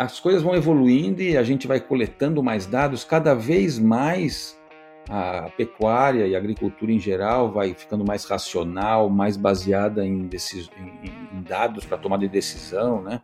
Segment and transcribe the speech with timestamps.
[0.00, 4.58] as coisas vão evoluindo e a gente vai coletando mais dados, cada vez mais
[5.10, 10.70] a pecuária e a agricultura em geral vai ficando mais racional, mais baseada em, decis...
[11.04, 13.20] em dados para tomada de decisão, né?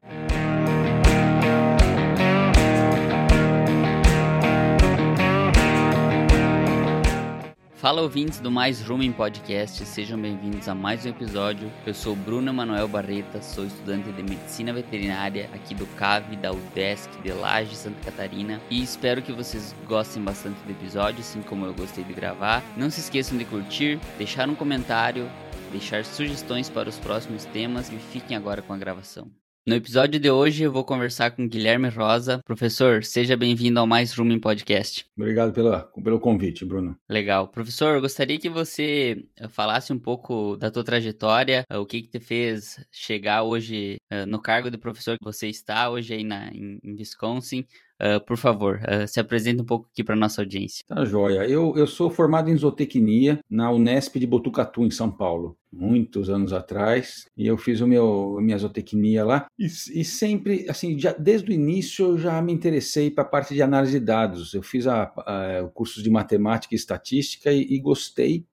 [7.87, 11.71] Fala ouvintes do Mais Rumen Podcast, sejam bem-vindos a mais um episódio.
[11.87, 17.09] Eu sou Bruno Manuel Barreta, sou estudante de Medicina Veterinária aqui do CAV, da UDESC,
[17.23, 21.75] de Laje, Santa Catarina e espero que vocês gostem bastante do episódio, assim como eu
[21.75, 22.61] gostei de gravar.
[22.77, 25.31] Não se esqueçam de curtir, deixar um comentário,
[25.71, 29.31] deixar sugestões para os próximos temas e fiquem agora com a gravação.
[29.67, 32.41] No episódio de hoje eu vou conversar com Guilherme Rosa.
[32.45, 35.05] Professor, seja bem-vindo ao Mais Rumen Podcast.
[35.19, 36.97] Obrigado pela, pelo convite, Bruno.
[37.09, 37.49] Legal.
[37.49, 42.21] Professor, gostaria que você falasse um pouco da tua trajetória, eh, o que que te
[42.21, 46.79] fez chegar hoje eh, no cargo de professor que você está hoje aí na, em,
[46.85, 47.67] em Wisconsin.
[47.99, 50.85] Uh, por favor, uh, se apresente um pouco aqui para nossa audiência.
[50.87, 51.49] Tá joia.
[51.49, 56.53] Eu, eu sou formado em zootecnia na Unesp de Botucatu, em São Paulo, muitos anos
[56.53, 59.47] atrás, e eu fiz o meu minha zootecnia lá.
[59.59, 63.55] E, e sempre, assim, já, desde o início eu já me interessei para a parte
[63.55, 64.53] de análise de dados.
[64.53, 68.45] Eu fiz a, a, o curso de matemática e estatística e, e gostei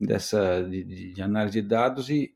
[0.00, 2.32] dessa de, de, análise de dados e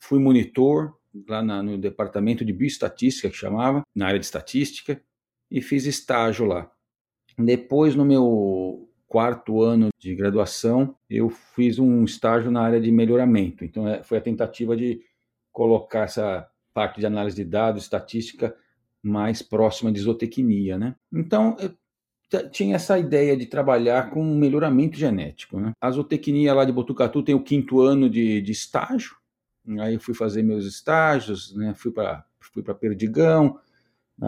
[0.00, 0.96] fui monitor
[1.28, 5.00] lá na, no departamento de bioestatística que chamava, na área de estatística
[5.52, 6.70] e fiz estágio lá.
[7.38, 13.62] Depois, no meu quarto ano de graduação, eu fiz um estágio na área de melhoramento.
[13.62, 15.02] Então, é, foi a tentativa de
[15.52, 18.56] colocar essa parte de análise de dados, estatística,
[19.02, 20.96] mais próxima de zootecnia, né?
[21.12, 21.56] Então,
[22.50, 25.72] tinha essa ideia de trabalhar com melhoramento genético, né?
[25.78, 29.14] A zootecnia lá de Botucatu tem o quinto ano de, de estágio,
[29.80, 31.74] aí eu fui fazer meus estágios, né?
[31.74, 33.58] Fui para fui Perdigão,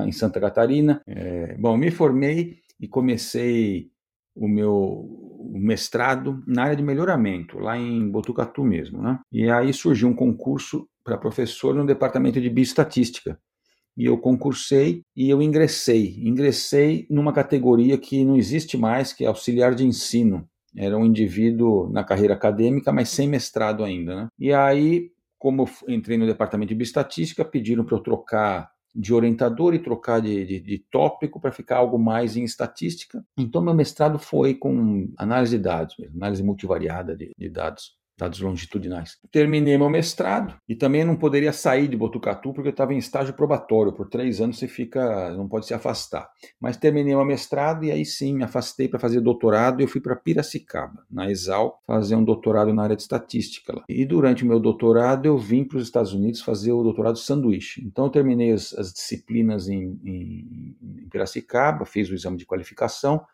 [0.07, 1.01] em Santa Catarina.
[1.07, 3.91] É, bom, me formei e comecei
[4.35, 5.09] o meu
[5.53, 9.01] mestrado na área de melhoramento, lá em Botucatu mesmo.
[9.01, 9.19] Né?
[9.31, 13.39] E aí surgiu um concurso para professor no departamento de bioestatística.
[13.97, 16.17] E eu concursei e eu ingressei.
[16.19, 20.49] Ingressei numa categoria que não existe mais, que é auxiliar de ensino.
[20.77, 24.17] Era um indivíduo na carreira acadêmica, mas sem mestrado ainda.
[24.17, 24.29] Né?
[24.37, 29.79] E aí, como entrei no departamento de bioestatística, pediram para eu trocar de orientador e
[29.79, 33.25] trocar de, de, de tópico para ficar algo mais em estatística.
[33.37, 39.19] Então, meu mestrado foi com análise de dados, análise multivariada de, de dados dados longitudinais.
[39.31, 43.35] Terminei meu mestrado e também não poderia sair de Botucatu porque eu estava em estágio
[43.35, 43.93] probatório.
[43.93, 46.29] Por três anos você fica, não pode se afastar.
[46.61, 50.01] Mas terminei meu mestrado e aí sim me afastei para fazer doutorado e eu fui
[50.01, 53.85] para Piracicaba, na Exal, fazer um doutorado na área de estatística lá.
[53.89, 57.83] E durante o meu doutorado eu vim para os Estados Unidos fazer o doutorado sanduíche.
[57.85, 63.25] Então eu terminei as, as disciplinas em, em, em Piracicaba, fiz o exame de qualificação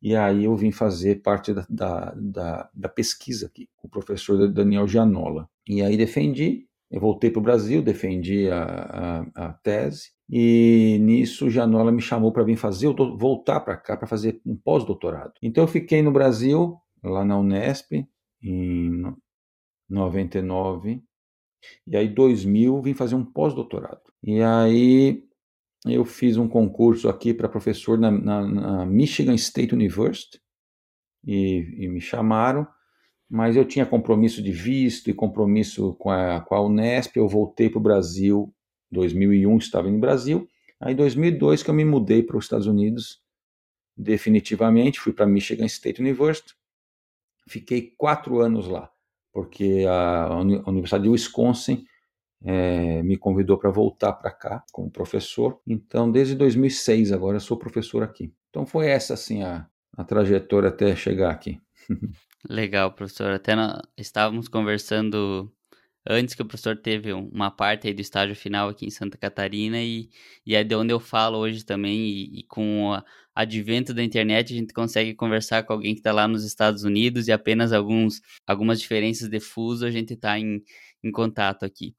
[0.00, 4.48] e aí eu vim fazer parte da, da, da, da pesquisa aqui com o professor
[4.48, 5.48] Daniel Gianola.
[5.68, 8.62] E aí defendi, eu voltei para o Brasil, defendi a,
[9.34, 13.96] a, a, tese, e nisso Gianola me chamou para vir fazer, eu voltar para cá
[13.96, 15.32] para fazer um pós-doutorado.
[15.42, 18.06] Então eu fiquei no Brasil, lá na Unesp,
[18.42, 19.02] em
[19.88, 21.02] 99,
[21.86, 24.02] e aí 2000 vim fazer um pós-doutorado.
[24.22, 25.25] E aí
[25.94, 30.40] eu fiz um concurso aqui para professor na, na, na, Michigan State University
[31.24, 32.66] e, e, me chamaram,
[33.28, 37.16] mas eu tinha compromisso de visto e compromisso com a, com a Unesp.
[37.16, 38.52] Eu voltei para o Brasil,
[38.90, 40.48] 2001 estava no Brasil.
[40.80, 43.20] Aí, em 2002, que eu me mudei para os Estados Unidos
[43.96, 46.54] definitivamente, fui para Michigan State University.
[47.48, 48.90] Fiquei quatro anos lá,
[49.32, 51.84] porque a, a Universidade de Wisconsin
[52.44, 55.60] é, me convidou para voltar para cá como professor.
[55.66, 58.32] Então, desde 2006 agora eu sou professor aqui.
[58.50, 59.66] Então foi essa assim a,
[59.96, 61.60] a trajetória até chegar aqui.
[62.48, 63.30] Legal, professor.
[63.32, 65.52] Até nós estávamos conversando
[66.08, 69.82] antes que o professor teve uma parte aí do estágio final aqui em Santa Catarina
[69.82, 70.08] e,
[70.46, 73.02] e é de onde eu falo hoje também e, e com o
[73.34, 77.26] advento da internet a gente consegue conversar com alguém que está lá nos Estados Unidos
[77.26, 80.62] e apenas alguns, algumas diferenças de fuso a gente está em,
[81.02, 81.94] em contato aqui.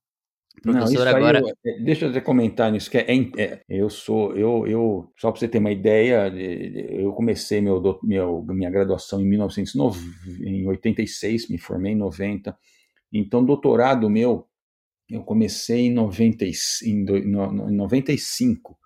[0.61, 1.39] Professor, Não, agora.
[1.39, 3.05] Eu, é, deixa eu comentar nisso, que é,
[3.37, 8.43] é, eu sou, eu, eu só para você ter uma ideia, eu comecei meu, meu,
[8.43, 12.57] minha graduação em 1986, me formei em 90.
[13.13, 14.45] Então, doutorado meu,
[15.09, 16.51] eu comecei em, 90, em,
[16.83, 18.77] em 95.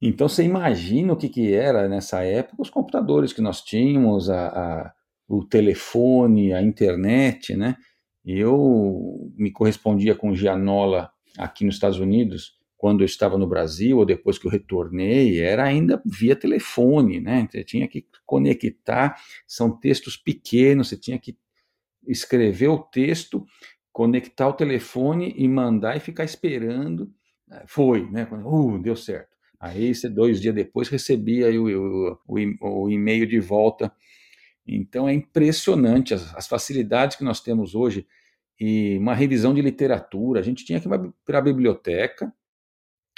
[0.00, 4.48] Então, você imagina o que, que era nessa época os computadores que nós tínhamos, a,
[4.48, 4.92] a
[5.28, 7.76] o telefone, a internet, né?
[8.24, 14.04] Eu me correspondia com Gianola aqui nos Estados Unidos quando eu estava no Brasil ou
[14.04, 17.48] depois que eu retornei, era ainda via telefone, né?
[17.50, 21.34] Você tinha que conectar, são textos pequenos, você tinha que
[22.06, 23.46] escrever o texto,
[23.90, 27.10] conectar o telefone e mandar e ficar esperando.
[27.66, 28.28] Foi, né?
[28.30, 29.34] Uh, deu certo.
[29.58, 33.90] Aí, dois dias depois, recebia o, o, o, o e-mail de volta.
[34.66, 38.06] Então, é impressionante as, as facilidades que nós temos hoje
[38.58, 40.40] e uma revisão de literatura.
[40.40, 42.32] A gente tinha que ir para a biblioteca,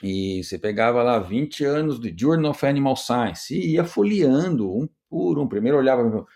[0.03, 4.89] e você pegava lá 20 anos de Journal of Animal Science e ia folheando um
[5.09, 5.49] por um.
[5.49, 6.27] Primeiro olhava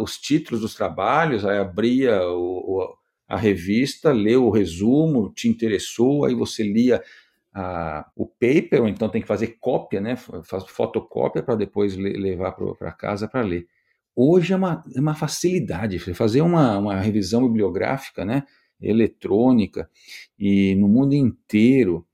[0.00, 2.96] os títulos dos trabalhos, aí abria o,
[3.28, 7.02] a revista, leu o resumo, te interessou, aí você lia
[8.16, 10.16] o paper, ou então tem que fazer cópia, né?
[10.16, 13.68] Faz fotocópia para depois levar para casa para ler.
[14.16, 18.44] Hoje é uma, é uma facilidade fazer uma, uma revisão bibliográfica, né?
[18.80, 19.88] Eletrônica
[20.38, 22.06] e no mundo inteiro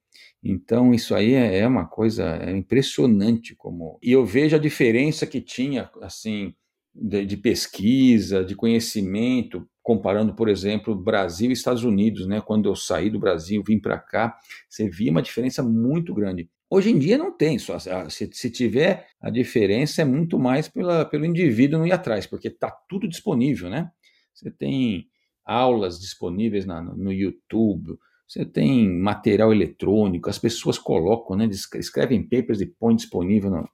[0.43, 3.99] então, isso aí é, é uma coisa é impressionante como.
[4.02, 6.55] E eu vejo a diferença que tinha, assim,
[6.94, 12.41] de, de, pesquisa, de conhecimento, comparando, por exemplo, Brasil e Estados Unidos, né?
[12.41, 14.38] Quando eu saí do Brasil, vim para cá,
[14.69, 16.49] você via uma diferença muito grande.
[16.72, 21.05] Hoje em dia não tem, só se, se tiver a diferença é muito mais pela,
[21.05, 23.90] pelo indivíduo não ir atrás, porque está tudo disponível, né?
[24.32, 25.08] Você tem
[25.44, 32.61] aulas disponíveis na, no YouTube, você tem material eletrônico, as pessoas colocam, né, escrevem papers
[32.61, 33.50] e põem disponível.
[33.50, 33.69] No...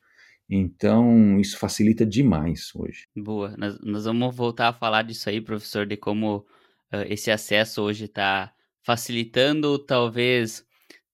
[0.49, 3.07] Então, isso facilita demais hoje.
[3.15, 3.55] Boa.
[3.59, 8.07] Nós, nós, vamos voltar a falar disso aí, professor, de como uh, esse acesso hoje
[8.07, 8.51] está
[8.83, 10.65] facilitando, talvez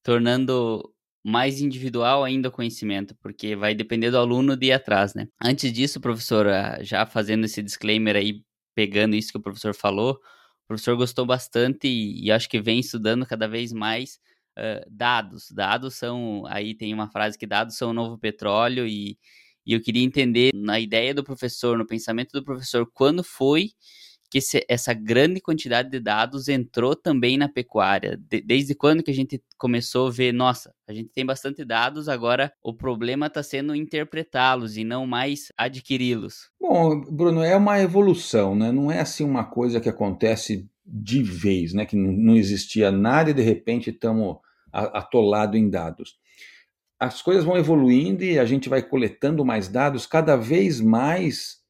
[0.05, 0.92] tornando
[1.25, 5.29] mais individual ainda o conhecimento, porque vai depender do aluno de ir atrás, né?
[5.43, 8.43] Antes disso, professor, uh, já fazendo esse disclaimer aí,
[8.75, 10.15] pegando isso que o professor falou,
[10.65, 14.19] o professor gostou bastante e, e acho que vem estudando cada vez mais
[14.59, 15.51] uh, dados.
[15.53, 16.45] Dados são.
[16.49, 19.19] Aí tem uma frase que dados são o novo petróleo, e,
[19.67, 23.71] e eu queria entender na ideia do professor, no pensamento do professor, quando foi
[24.33, 28.17] que esse, essa grande quantidade de dados entrou também na pecuária?
[28.17, 32.09] De, desde quando que a gente começou a ver, nossa, a gente tem bastante dados,
[32.09, 36.51] agora o problema está sendo interpretá-los e não mais adquiri-los?
[36.59, 38.73] Bom, Bruno, é uma evolução, né?
[38.73, 41.85] não é assim uma coisa que acontece de vez, né?
[41.85, 44.39] que não existia nada e de repente estamos
[44.73, 46.17] atolados em dados
[46.99, 51.62] as coisas vão evoluindo e a gente vai coletando mais dados, cada vez mais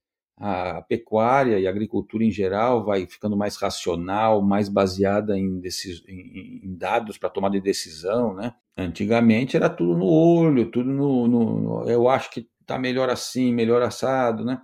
[0.43, 6.03] a pecuária e a agricultura em geral vai ficando mais racional, mais baseada em, decis...
[6.09, 8.53] em dados para tomada de decisão, né?
[8.77, 13.83] Antigamente era tudo no olho, tudo no, no, eu acho que está melhor assim, melhor
[13.83, 14.61] assado, né?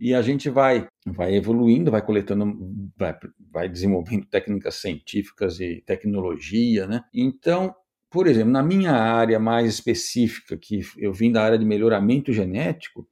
[0.00, 2.58] E a gente vai vai evoluindo, vai coletando,
[2.96, 3.16] vai,
[3.52, 7.04] vai desenvolvendo técnicas científicas e tecnologia, né?
[7.14, 7.72] Então,
[8.10, 13.06] por exemplo, na minha área mais específica, que eu vim da área de melhoramento genético,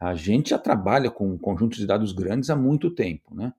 [0.00, 3.52] a gente já trabalha com conjuntos de dados grandes há muito tempo, né?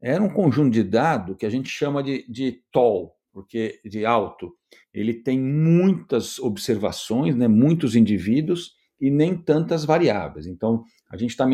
[0.00, 4.52] Era um conjunto de dados que a gente chama de, de tall, porque de alto.
[4.92, 10.46] Ele tem muitas observações, né, muitos indivíduos e nem tantas variáveis.
[10.46, 11.46] Então, a gente está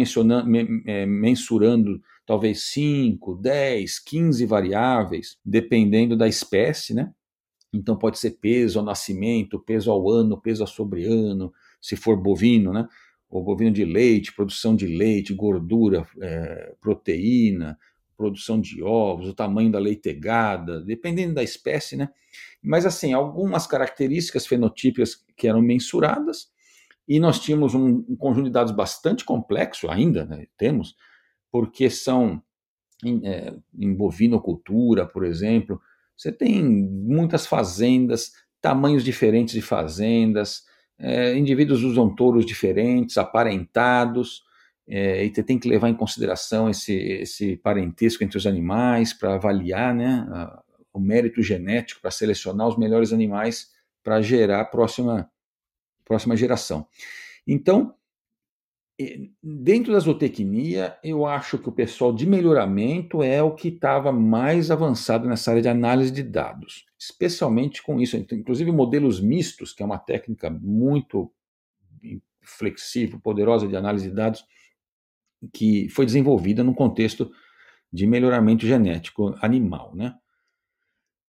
[0.86, 7.12] é, mensurando talvez 5, 10, 15 variáveis, dependendo da espécie, né?
[7.72, 12.16] Então, pode ser peso ao nascimento, peso ao ano, peso a sobre ano, se for
[12.16, 12.86] bovino, né?
[13.30, 17.78] O bovino de leite, produção de leite, gordura, é, proteína,
[18.16, 22.08] produção de ovos, o tamanho da leitegada, dependendo da espécie, né?
[22.62, 26.50] Mas assim, algumas características fenotípicas que eram mensuradas,
[27.06, 30.46] e nós tínhamos um, um conjunto de dados bastante complexo ainda, né?
[30.58, 30.94] temos,
[31.50, 32.42] porque são
[33.02, 35.80] em, é, em bovinocultura, por exemplo,
[36.14, 40.64] você tem muitas fazendas, tamanhos diferentes de fazendas,
[40.98, 44.42] é, indivíduos usam touros diferentes, aparentados,
[44.86, 49.94] é, e tem que levar em consideração esse, esse parentesco entre os animais para avaliar
[49.94, 50.62] né, a,
[50.92, 53.70] o mérito genético, para selecionar os melhores animais
[54.02, 55.30] para gerar a próxima,
[56.04, 56.86] próxima geração.
[57.46, 57.94] Então,
[59.42, 64.70] dentro da zootecnia, eu acho que o pessoal de melhoramento é o que estava mais
[64.72, 68.16] avançado nessa área de análise de dados, especialmente com isso.
[68.16, 71.32] Inclusive, modelos mistos, que é uma técnica muito
[72.42, 74.44] flexível, poderosa de análise de dados,
[75.52, 77.30] que foi desenvolvida no contexto
[77.92, 79.94] de melhoramento genético animal.
[79.94, 80.14] Né?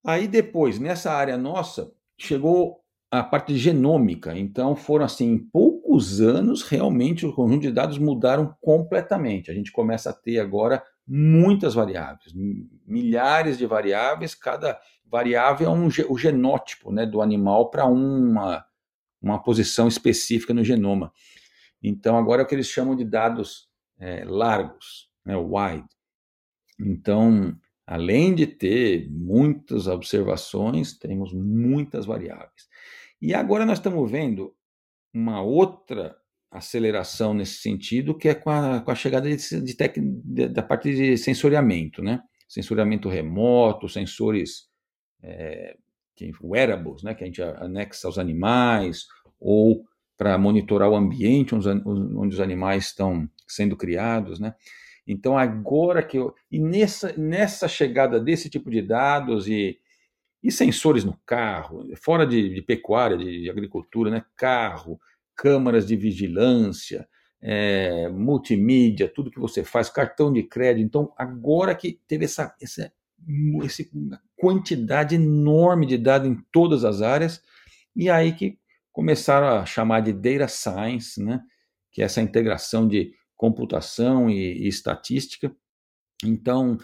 [0.04, 2.80] Aí depois, nessa área nossa, chegou
[3.12, 4.38] a parte genômica.
[4.38, 9.50] Então, foram assim, poucos poucos anos, realmente o conjunto de dados mudaram completamente.
[9.50, 12.32] A gente começa a ter agora muitas variáveis,
[12.86, 18.64] milhares de variáveis, cada variável é um, o genótipo né, do animal para uma,
[19.20, 21.12] uma posição específica no genoma.
[21.82, 23.68] Então, agora é o que eles chamam de dados
[23.98, 25.88] é, largos, né, wide.
[26.80, 32.70] Então, além de ter muitas observações, temos muitas variáveis.
[33.20, 34.54] E agora nós estamos vendo
[35.14, 36.16] uma outra
[36.52, 40.64] aceleração nesse sentido, que é com a, com a chegada de, de, tec, de, da
[40.64, 42.22] parte de sensoriamento, né?
[42.48, 44.68] Sensoriamento remoto, sensores
[45.22, 45.76] é,
[46.44, 47.14] wearables, né?
[47.14, 49.06] Que a gente anexa aos animais,
[49.40, 49.86] ou
[50.18, 54.54] para monitorar o ambiente onde, onde os animais estão sendo criados, né?
[55.08, 59.80] Então agora que eu e nessa nessa chegada desse tipo de dados e,
[60.42, 64.24] e sensores no carro, fora de, de pecuária, de, de, agricultura, né?
[64.36, 65.00] Carro,
[65.36, 67.08] câmaras de vigilância,
[67.42, 70.86] é, multimídia, tudo que você faz, cartão de crédito.
[70.86, 72.92] Então agora que teve essa, essa,
[73.64, 73.84] essa
[74.38, 77.42] quantidade enorme de dados em todas as áreas
[77.96, 78.58] e aí que
[78.92, 81.42] começaram a chamar de data science, né?
[81.92, 85.54] que é essa integração de computação e, e estatística.
[86.24, 86.78] Então,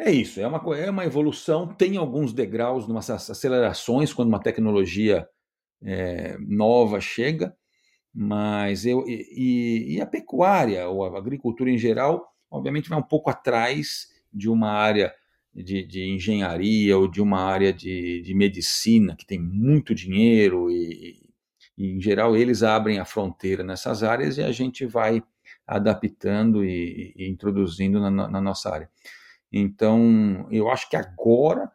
[0.00, 5.28] é isso, é uma, é uma evolução, tem alguns degraus, umas acelerações quando uma tecnologia
[5.82, 7.54] é, nova chega,
[8.12, 13.30] mas eu e, e, a pecuária ou a agricultura em geral, obviamente, vai um pouco
[13.30, 15.14] atrás de uma área
[15.54, 21.22] de, de engenharia ou de uma área de, de medicina que tem muito dinheiro e,
[21.76, 25.22] e, em geral, eles abrem a fronteira nessas áreas e a gente vai
[25.66, 28.90] adaptando e, e introduzindo na, na, nossa área.
[29.52, 31.70] Então, eu acho que agora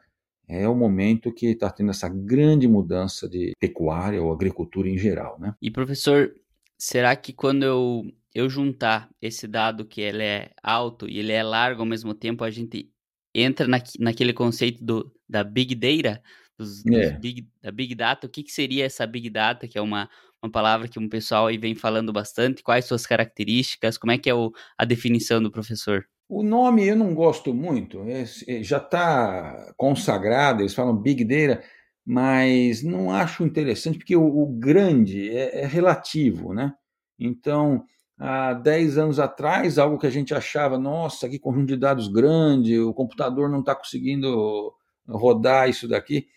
[0.48, 5.40] é o momento que está tendo essa grande mudança de pecuária ou agricultura em geral,
[5.40, 5.56] né?
[5.62, 6.34] E professor,
[6.78, 8.04] será que quando eu,
[8.34, 12.44] eu juntar esse dado que ele é alto e ele é largo ao mesmo tempo,
[12.44, 12.92] a gente
[13.34, 16.22] entra na, naquele conceito do, da Big Data?
[16.58, 17.12] dos, é.
[17.12, 18.28] dos big, da Big Data.
[18.28, 20.10] O que, que seria essa Big Data, que é uma,
[20.42, 22.64] uma palavra que um pessoal aí vem falando bastante?
[22.64, 23.98] Quais suas características?
[23.98, 26.06] Como é que é o, a definição do professor?
[26.28, 31.64] O nome eu não gosto muito, é, é já está consagrado, eles falam Big Data,
[32.06, 36.74] mas não acho interessante, porque o, o grande é, é, relativo, né?
[37.20, 37.86] Então,
[38.18, 42.80] há 10 anos atrás, algo que a gente achava, nossa, que conjunto de dados grande,
[42.80, 44.74] o computador não está conseguindo
[45.08, 46.28] rodar isso daqui.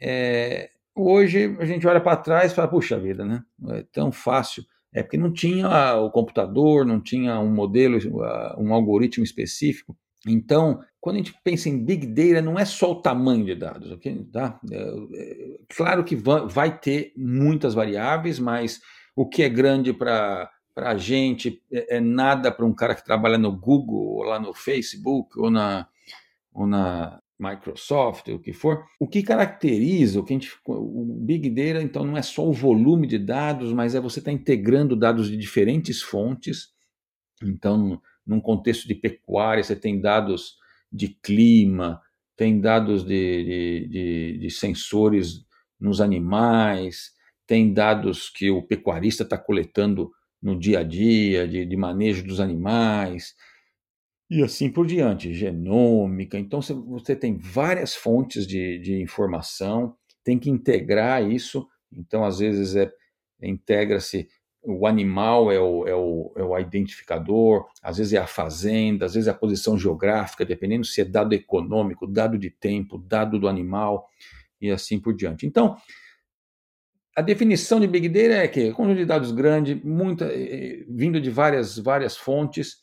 [0.00, 3.42] É, hoje a gente olha para trás e fala, puxa vida, né?
[3.70, 4.64] É tão fácil.
[4.92, 7.98] É porque não tinha o computador, não tinha um modelo,
[8.58, 9.96] um algoritmo específico.
[10.26, 13.90] Então, quando a gente pensa em Big Data, não é só o tamanho de dados,
[13.90, 14.26] ok?
[14.32, 14.58] Tá?
[14.70, 18.80] É, é, claro que vai ter muitas variáveis, mas
[19.14, 23.38] o que é grande para a gente é, é nada para um cara que trabalha
[23.38, 25.86] no Google, ou lá no Facebook, ou na,
[26.52, 28.84] ou na Microsoft, o que for.
[28.98, 32.52] O que caracteriza o que a gente, o Big Data, então, não é só o
[32.52, 36.68] volume de dados, mas é você estar tá integrando dados de diferentes fontes.
[37.42, 40.56] Então, num contexto de pecuária, você tem dados
[40.92, 42.00] de clima,
[42.36, 45.46] tem dados de, de, de, de sensores
[45.80, 47.12] nos animais,
[47.46, 50.10] tem dados que o pecuarista está coletando
[50.42, 53.34] no dia a dia, de, de manejo dos animais,
[54.30, 56.38] e assim por diante, genômica.
[56.38, 61.66] Então você tem várias fontes de, de informação, tem que integrar isso.
[61.90, 62.92] Então, às vezes, é,
[63.42, 64.28] integra-se
[64.62, 69.14] o animal é o, é, o, é o identificador, às vezes é a fazenda, às
[69.14, 73.48] vezes é a posição geográfica, dependendo se é dado econômico, dado de tempo, dado do
[73.48, 74.08] animal
[74.60, 75.46] e assim por diante.
[75.46, 75.76] Então,
[77.16, 81.30] a definição de Big Data é que conjunto de dados grande, muita, eh, vindo de
[81.30, 82.76] várias, várias fontes,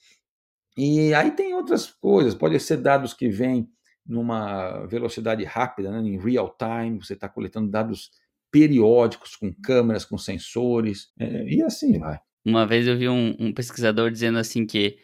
[0.77, 3.69] e aí tem outras coisas, pode ser dados que vêm
[4.05, 8.11] numa velocidade rápida, né, em real time, você está coletando dados
[8.51, 12.19] periódicos com câmeras, com sensores, é, e assim vai.
[12.43, 14.97] Uma vez eu vi um, um, pesquisador dizendo assim que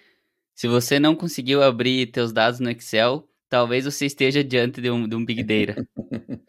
[0.53, 5.07] se você não conseguiu abrir teus dados no Excel, talvez você esteja diante de um,
[5.07, 5.87] de um Big Data.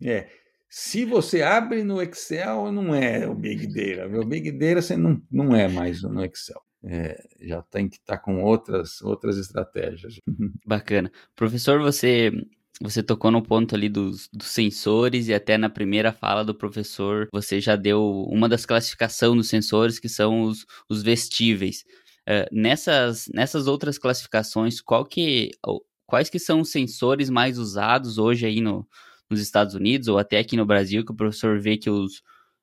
[0.00, 0.28] é,
[0.70, 4.06] se você abre no Excel, não é o Big Data.
[4.20, 8.16] O Big Data você não, não é mais no Excel é, já tem que estar
[8.16, 10.18] tá com outras, outras estratégias.
[10.66, 11.12] Bacana.
[11.36, 12.32] Professor, você
[12.80, 17.28] você tocou no ponto ali dos, dos, sensores e até na primeira fala do professor
[17.32, 21.84] você já deu uma das classificações dos sensores que são os, os vestíveis.
[22.20, 25.50] Uh, nessas, nessas outras classificações, qual que,
[26.06, 28.86] quais que são os sensores mais usados hoje aí no,
[29.28, 32.18] nos Estados Unidos ou até aqui no Brasil que o professor vê que os,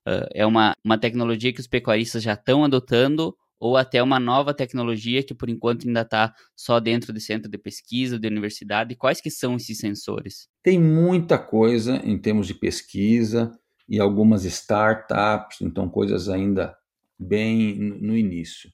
[0.08, 4.54] uh, é uma, uma tecnologia que os pecuaristas já estão adotando ou até uma nova
[4.54, 8.96] tecnologia que por enquanto ainda está só dentro de centro de pesquisa, de universidade?
[8.96, 10.48] Quais que são esses sensores?
[10.62, 13.52] Tem muita coisa em termos de pesquisa
[13.88, 16.76] e algumas startups, então coisas ainda
[17.18, 18.70] bem no início.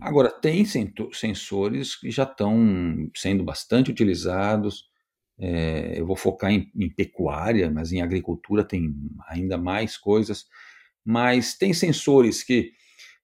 [0.00, 4.84] Agora, tem sensores que já estão sendo bastante utilizados.
[5.38, 8.94] É, eu vou focar em, em, pecuária, mas em agricultura tem
[9.28, 10.46] ainda mais coisas.
[11.04, 12.72] Mas tem sensores que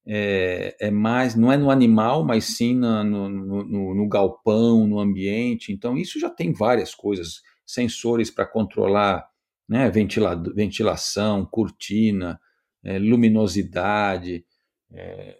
[0.07, 4.99] é, é mais, não é no animal, mas sim na, no, no, no, galpão, no
[4.99, 5.73] ambiente.
[5.73, 7.43] Então, isso já tem várias coisas.
[7.65, 9.27] Sensores para controlar
[9.69, 12.41] né, ventila, ventilação, cortina,
[12.85, 14.45] é, luminosidade.
[14.93, 15.39] É,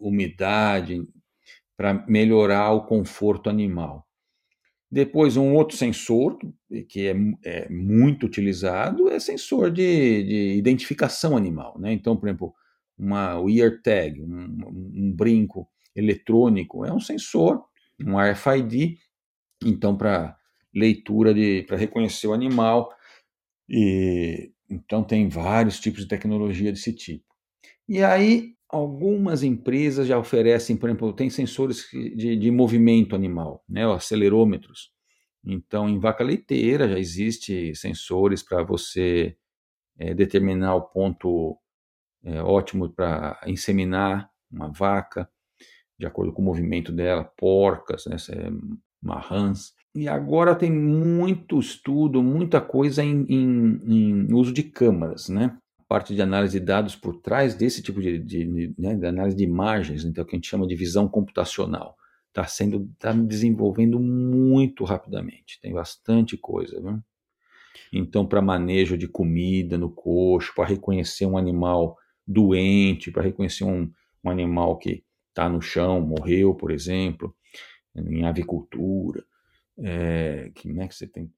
[0.00, 1.06] umidade,
[1.76, 4.06] para melhorar o conforto animal.
[4.90, 6.38] Depois, um outro sensor
[6.88, 11.76] que é, é muito utilizado é sensor de, de, identificação animal.
[11.78, 11.92] Né?
[11.92, 12.54] Então, por exemplo,
[12.98, 14.58] uma, ear tag, um,
[14.94, 17.64] um brinco eletrônico, é um sensor,
[18.00, 18.98] um RFID,
[19.64, 20.36] então, para
[20.74, 21.32] leitura,
[21.66, 22.92] para reconhecer o animal.
[23.68, 27.24] E, então, tem vários tipos de tecnologia desse tipo.
[27.88, 33.86] E aí, Algumas empresas já oferecem, por exemplo, tem sensores de, de movimento animal, né,
[33.86, 34.90] acelerômetros.
[35.44, 39.36] Então, em vaca leiteira já existe sensores para você
[39.96, 41.56] é, determinar o ponto
[42.24, 45.28] é, ótimo para inseminar uma vaca,
[45.98, 48.16] de acordo com o movimento dela, porcas, né,
[49.02, 49.72] marrãs.
[49.94, 55.56] E agora tem muito estudo, muita coisa em, em, em uso de câmaras, né?
[55.94, 59.44] parte de análise de dados por trás desse tipo de, de, né, de análise de
[59.44, 61.94] imagens, então que a gente chama de visão computacional,
[62.28, 65.60] está sendo está desenvolvendo muito rapidamente.
[65.60, 66.98] Tem bastante coisa, viu?
[67.92, 73.90] Então, para manejo de comida no coxo, para reconhecer um animal doente, para reconhecer um,
[74.22, 77.34] um animal que está no chão, morreu, por exemplo,
[77.94, 79.24] em avicultura,
[79.78, 81.30] é, que, né, que você tem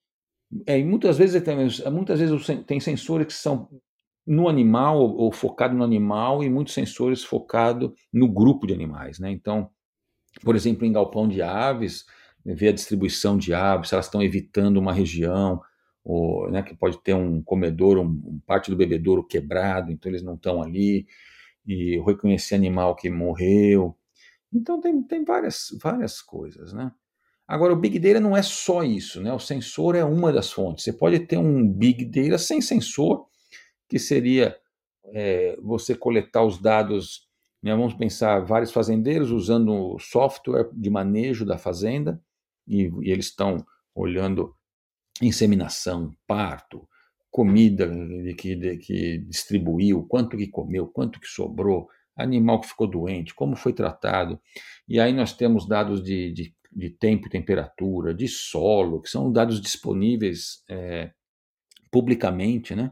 [0.66, 1.56] é, e muitas vezes tem,
[1.90, 3.68] muitas vezes tem sensores que são
[4.26, 9.30] no animal ou focado no animal e muitos sensores focado no grupo de animais, né?
[9.30, 9.70] Então,
[10.42, 12.04] por exemplo, em galpão de aves,
[12.44, 15.60] ver a distribuição de aves, se elas estão evitando uma região,
[16.06, 20.22] ou, né, que pode ter um comedor, um, um parte do bebedouro quebrado, então eles
[20.22, 21.04] não estão ali,
[21.66, 23.96] e reconhecer animal que morreu.
[24.54, 26.92] Então tem, tem várias, várias coisas, né?
[27.48, 29.32] Agora, o Big Data não é só isso, né?
[29.32, 30.84] O sensor é uma das fontes.
[30.84, 33.26] Você pode ter um Big Data sem sensor,
[33.88, 34.56] que seria
[35.06, 37.26] é, você coletar os dados.
[37.60, 42.22] Né, vamos pensar vários fazendeiros usando software de manejo da fazenda
[42.66, 44.55] e, e eles estão olhando
[45.22, 46.86] inseminação, parto,
[47.30, 47.90] comida
[48.38, 53.54] que, de que distribuiu, quanto que comeu, quanto que sobrou, animal que ficou doente, como
[53.54, 54.40] foi tratado.
[54.88, 59.30] E aí nós temos dados de, de, de tempo e temperatura, de solo, que são
[59.30, 61.10] dados disponíveis é,
[61.90, 62.90] publicamente, né?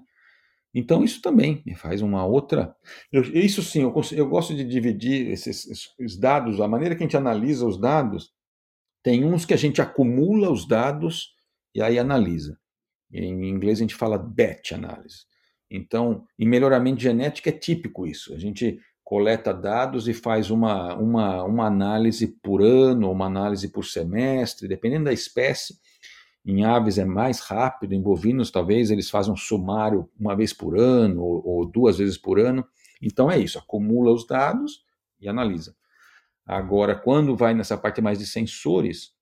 [0.75, 2.75] Então, isso também me faz uma outra.
[3.13, 7.07] Eu, isso sim, eu, eu, gosto de dividir esses, esses, dados, a maneira que a
[7.07, 8.33] gente analisa os dados.
[9.01, 11.34] Tem uns que a gente acumula os dados
[11.75, 12.59] e aí analisa.
[13.13, 15.27] Em inglês a gente fala batch análise.
[15.71, 18.35] Então, em melhoramento genético é típico isso.
[18.35, 23.85] A gente coleta dados e faz uma, uma, uma análise por ano, uma análise por
[23.85, 25.75] semestre, dependendo da espécie
[26.45, 30.79] em aves é mais rápido, em bovinos talvez eles fazem um sumário uma vez por
[30.79, 32.67] ano ou, ou duas vezes por ano.
[33.01, 34.85] Então é isso, acumula os dados
[35.19, 35.75] e analisa.
[36.47, 39.14] Agora, quando vai nessa parte mais de sensores,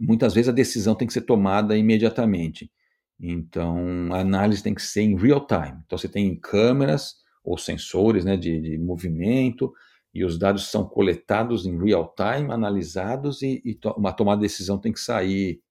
[0.00, 2.70] muitas vezes a decisão tem que ser tomada imediatamente.
[3.18, 5.82] Então, a análise tem que ser em real time.
[5.84, 9.72] Então, você tem câmeras ou sensores né, de, de movimento,
[10.12, 14.46] e os dados são coletados em real time, analisados, e, e to uma tomada de
[14.46, 15.62] decisão tem que sair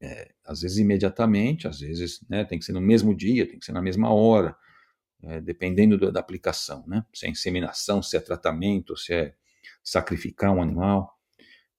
[0.00, 3.64] é, às vezes imediatamente, às vezes né, tem que ser no mesmo dia, tem que
[3.64, 4.56] ser na mesma hora,
[5.22, 7.04] é, dependendo do, da aplicação, né?
[7.14, 9.34] Se é inseminação, se é tratamento, se é
[9.82, 11.18] sacrificar um animal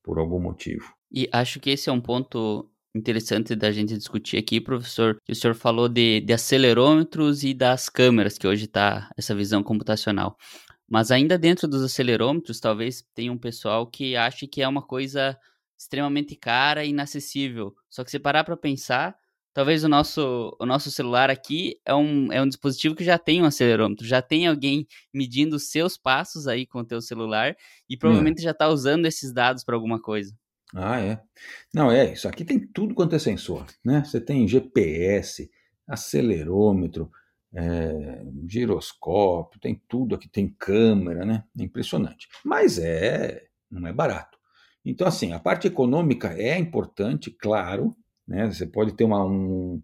[0.03, 0.96] por algum motivo.
[1.11, 5.53] E acho que esse é um ponto interessante da gente discutir aqui, professor, o senhor
[5.53, 10.37] falou de, de acelerômetros e das câmeras, que hoje está essa visão computacional.
[10.89, 15.37] Mas ainda dentro dos acelerômetros, talvez tenha um pessoal que ache que é uma coisa
[15.77, 17.75] extremamente cara e inacessível.
[17.89, 19.15] Só que se parar para pensar,
[19.53, 23.41] talvez o nosso, o nosso celular aqui é um, é um dispositivo que já tem
[23.41, 27.55] um acelerômetro, já tem alguém medindo os seus passos aí com o teu celular
[27.89, 28.43] e provavelmente é.
[28.43, 30.33] já está usando esses dados para alguma coisa.
[30.75, 31.21] Ah, é.
[31.73, 34.03] Não, é, isso aqui tem tudo quanto é sensor, né?
[34.03, 35.49] Você tem GPS,
[35.87, 37.09] acelerômetro,
[37.53, 41.43] é, giroscópio, tem tudo aqui, tem câmera, né?
[41.57, 42.27] É impressionante.
[42.43, 44.37] Mas é, não é barato.
[44.83, 47.95] Então, assim, a parte econômica é importante, claro,
[48.27, 48.45] né?
[48.47, 49.81] Você pode ter uma, um,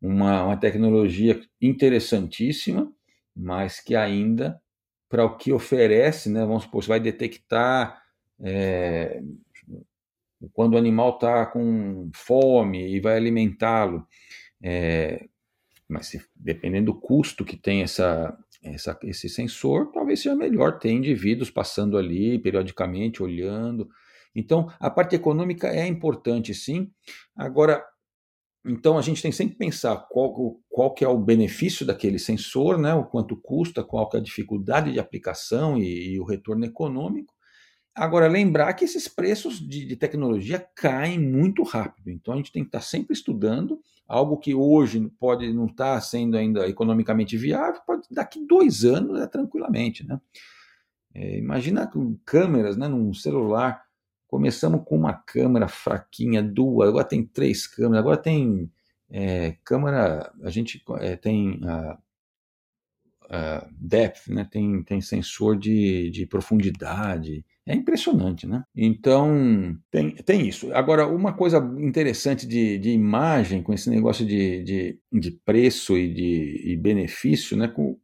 [0.00, 2.92] uma, uma tecnologia interessantíssima,
[3.34, 4.60] mas que ainda,
[5.08, 6.44] para o que oferece, né?
[6.44, 8.02] Vamos supor, você vai detectar
[8.42, 9.22] é,
[10.52, 14.06] quando o animal está com fome e vai alimentá-lo.
[14.62, 15.26] É,
[15.88, 20.90] mas se, dependendo do custo que tem essa, essa, esse sensor, talvez seja melhor ter
[20.90, 23.88] indivíduos passando ali periodicamente, olhando.
[24.34, 26.90] Então, a parte econômica é importante, sim.
[27.34, 27.84] Agora,
[28.64, 32.78] então a gente tem sempre que pensar qual, qual que é o benefício daquele sensor,
[32.78, 36.64] né, o quanto custa, qual que é a dificuldade de aplicação e, e o retorno
[36.64, 37.34] econômico.
[37.94, 42.62] Agora, lembrar que esses preços de, de, tecnologia caem muito rápido, então a gente tem
[42.62, 48.08] que estar sempre estudando algo que hoje pode não estar sendo ainda economicamente viável, pode
[48.10, 50.06] daqui dois anos é tranquilamente.
[50.06, 50.20] Né?
[51.14, 51.90] É, imagina
[52.24, 53.84] câmeras né, num celular.
[54.26, 58.70] Começamos com uma câmera fraquinha, duas, agora tem três câmeras, agora tem
[59.10, 61.98] é, câmera, a gente é, tem a,
[63.28, 68.64] a depth, né, tem, tem sensor de, de profundidade, é impressionante, né?
[68.74, 70.72] Então, tem, tem isso.
[70.74, 76.12] Agora, uma coisa interessante de, de imagem, com esse negócio de, de, de preço e
[76.12, 77.68] de e benefício, né?
[77.68, 77.96] Com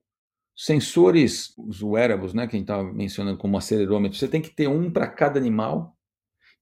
[0.54, 2.46] sensores, os wearables, né?
[2.46, 5.96] Que a gente estava mencionando como acelerômetro, você tem que ter um para cada animal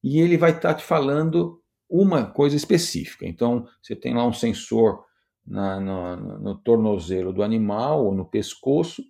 [0.02, 3.26] e ele vai estar tá te falando uma coisa específica.
[3.26, 5.04] Então, você tem lá um sensor
[5.46, 9.04] na, no, no tornozelo do animal ou no pescoço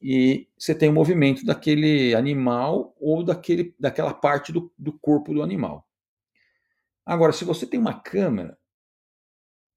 [0.00, 5.42] e você tem o movimento daquele animal ou daquele, daquela parte do, do corpo do
[5.42, 5.86] animal.
[7.04, 8.56] Agora, se você tem uma câmera,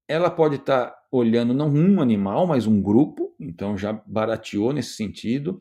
[0.06, 4.94] ela pode estar tá olhando não um animal, mas um grupo, então já barateou nesse
[4.94, 5.60] sentido.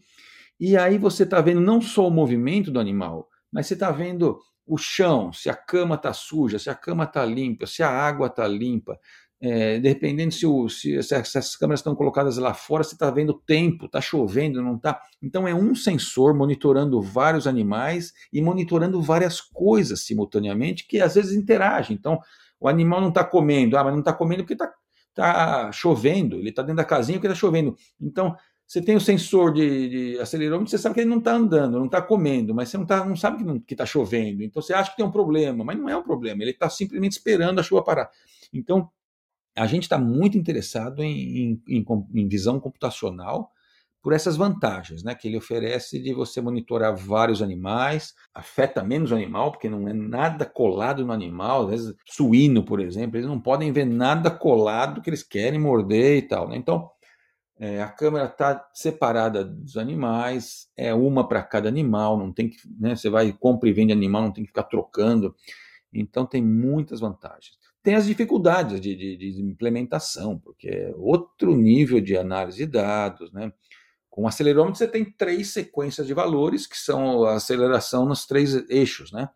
[0.60, 4.40] E aí você está vendo não só o movimento do animal, mas você está vendo
[4.66, 8.28] o chão, se a cama está suja, se a cama está limpa, se a água
[8.28, 9.00] está limpa,
[9.42, 13.32] é, dependendo se, o, se, se, essas câmeras estão colocadas lá fora, você está vendo
[13.32, 15.02] o tempo, está chovendo, não está.
[15.22, 21.36] Então é um sensor monitorando vários animais e monitorando várias coisas simultaneamente que às vezes
[21.36, 21.98] interagem.
[22.00, 22.20] Então
[22.60, 24.72] o animal não está comendo, ah, mas não está comendo porque está
[25.16, 27.76] tá chovendo, ele está dentro da casinha porque está chovendo.
[28.00, 28.36] Então
[28.68, 31.88] você tem o sensor de, de acelerômetro, você sabe que ele não está andando, não
[31.88, 34.44] está comendo, mas você não, tá, não sabe que está chovendo.
[34.44, 37.14] Então você acha que tem um problema, mas não é um problema, ele está simplesmente
[37.14, 38.10] esperando a chuva parar.
[38.54, 38.88] Então
[39.56, 43.52] a gente está muito interessado em, em, em, visão computacional
[44.02, 49.16] por essas vantagens né, que ele oferece de você monitorar vários animais, afeta menos o
[49.16, 53.40] animal, porque não é nada colado no animal, às vezes suíno, por exemplo, eles não
[53.40, 56.50] podem ver nada colado que eles querem morder e tal.
[56.50, 56.58] Né?
[56.58, 56.90] Então,
[57.60, 62.58] é, a câmera está separada dos animais, é uma para cada animal, não tem que,
[62.80, 65.36] né, você vai compra e vende animal, não tem que ficar trocando.
[65.94, 67.61] Então tem muitas vantagens.
[67.84, 73.32] Tem as dificuldades de, de, de implementação, porque é outro nível de análise de dados,
[73.32, 73.52] né?
[74.10, 78.54] Com o acelerômetro você tem três sequências de valores, que são a aceleração nos três
[78.70, 79.30] eixos, né?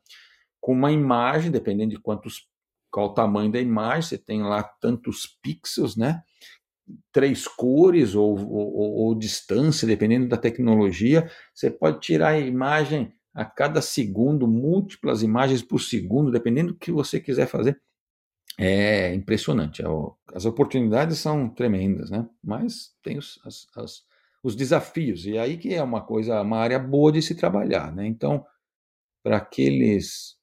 [0.60, 2.48] Com uma imagem, dependendo de quantos,
[2.92, 6.22] qual o tamanho da imagem, você tem lá tantos pixels, né?
[7.12, 11.32] Três cores ou, ou, ou distância, dependendo da tecnologia.
[11.54, 16.92] Você pode tirar a imagem a cada segundo, múltiplas imagens por segundo, dependendo do que
[16.92, 17.82] você quiser fazer
[18.58, 19.82] é impressionante.
[19.82, 19.86] É
[20.34, 22.28] as oportunidades são tremendas, né?
[22.44, 24.04] Mas tem os, as, as,
[24.44, 28.06] os desafios, e aí que é uma coisa, uma área boa de se trabalhar, né?
[28.06, 28.46] Então,
[29.24, 30.36] para aqueles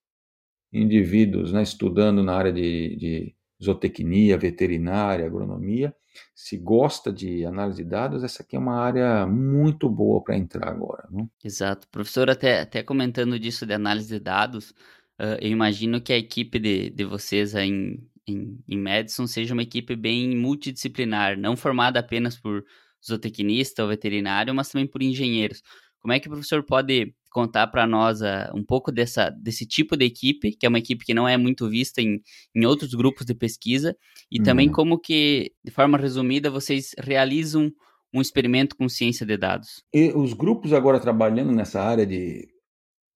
[0.73, 5.95] indivíduos né, estudando na área de, de zootecnia, veterinária, agronomia,
[6.35, 10.69] se gosta de análise de dados, essa aqui é uma área muito boa para entrar
[10.69, 11.07] agora.
[11.11, 11.27] Né?
[11.45, 11.87] Exato.
[11.89, 14.75] Professor, até, até comentando disso de análise de dados,
[15.23, 19.63] Uh, eu imagino que a equipe de, de vocês em, em, em Madison seja uma
[19.63, 22.65] equipe bem multidisciplinar, não formada apenas por
[23.07, 25.63] zootecnista ou veterinário, mas também por engenheiros.
[26.01, 29.97] Como é que o professor pode contar para nós uh, um pouco dessa, desse tipo
[29.97, 32.21] de equipe, que é uma equipe que não é muito vista em,
[32.53, 33.97] em outros grupos de pesquisa,
[34.29, 34.45] e uhum.
[34.45, 37.71] também como que, de forma resumida, vocês realizam
[38.13, 39.85] um experimento com ciência de dados?
[39.95, 42.49] E os grupos agora trabalhando nessa área de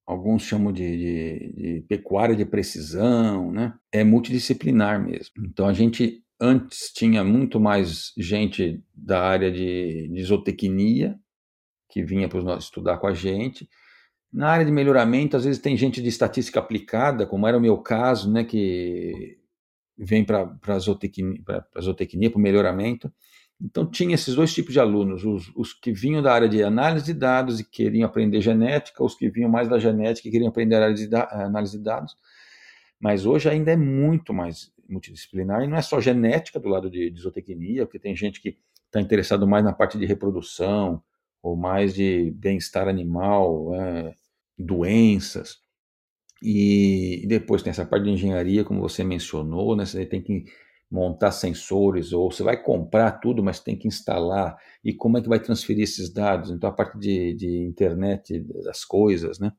[0.06, 3.74] alguns chamam de, de, de, pecuária de precisão, né?
[3.90, 5.44] É multidisciplinar mesmo.
[5.44, 11.18] Então a gente antes tinha muito mais gente da área de, de zootecnia
[11.90, 13.68] que vinha para estudar com a gente.
[14.32, 17.78] Na área de melhoramento, às vezes tem gente de estatística aplicada, como era o meu
[17.78, 18.44] caso, né?
[18.44, 19.38] Que
[19.98, 21.42] vem para a zootecnia,
[22.30, 23.12] para o melhoramento.
[23.60, 27.06] Então, tinha esses dois tipos de alunos: os, os, que vinham da área de análise
[27.06, 30.76] de dados e queriam aprender genética, os que vinham mais da genética e queriam aprender
[30.76, 32.16] análise de, análise de dados.
[33.00, 37.10] Mas hoje ainda é muito mais multidisciplinar e não é só genética do lado de,
[37.10, 41.02] de zootecnia, porque tem gente que está interessado mais na parte de reprodução
[41.42, 44.14] ou mais de bem-estar animal, é,
[44.58, 45.58] doenças.
[46.42, 49.84] E, e depois tem essa parte de engenharia, como você mencionou, né?
[49.84, 50.44] Você tem que
[50.90, 55.28] montar sensores, ou você vai comprar tudo, mas tem que instalar, e como é que
[55.28, 56.50] vai transferir esses dados?
[56.50, 59.52] Então, a parte de, de internet das coisas, né?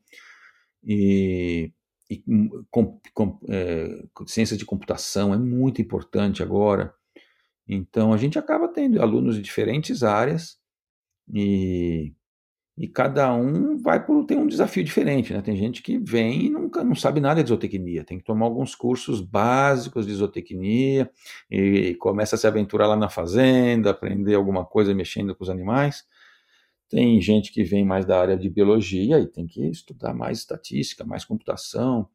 [0.84, 1.72] E,
[2.10, 2.24] e
[2.72, 6.94] com, com, é, ciência de computação é muito importante agora.
[7.68, 10.58] Então, a gente acaba tendo alunos de diferentes áreas,
[11.34, 12.13] e
[12.78, 15.42] e cada um vai por tem um desafio diferente, né?
[15.42, 18.76] Tem gente que vem e nunca não sabe nada de zootecnia, tem que tomar alguns
[18.76, 21.10] cursos básicos de zootecnia
[21.50, 26.06] e começa a se aventurar lá na fazenda, aprender alguma coisa mexendo com os animais.
[26.88, 31.04] Tem gente que vem mais da área de biologia e tem que estudar mais estatística,
[31.04, 32.08] mais computação.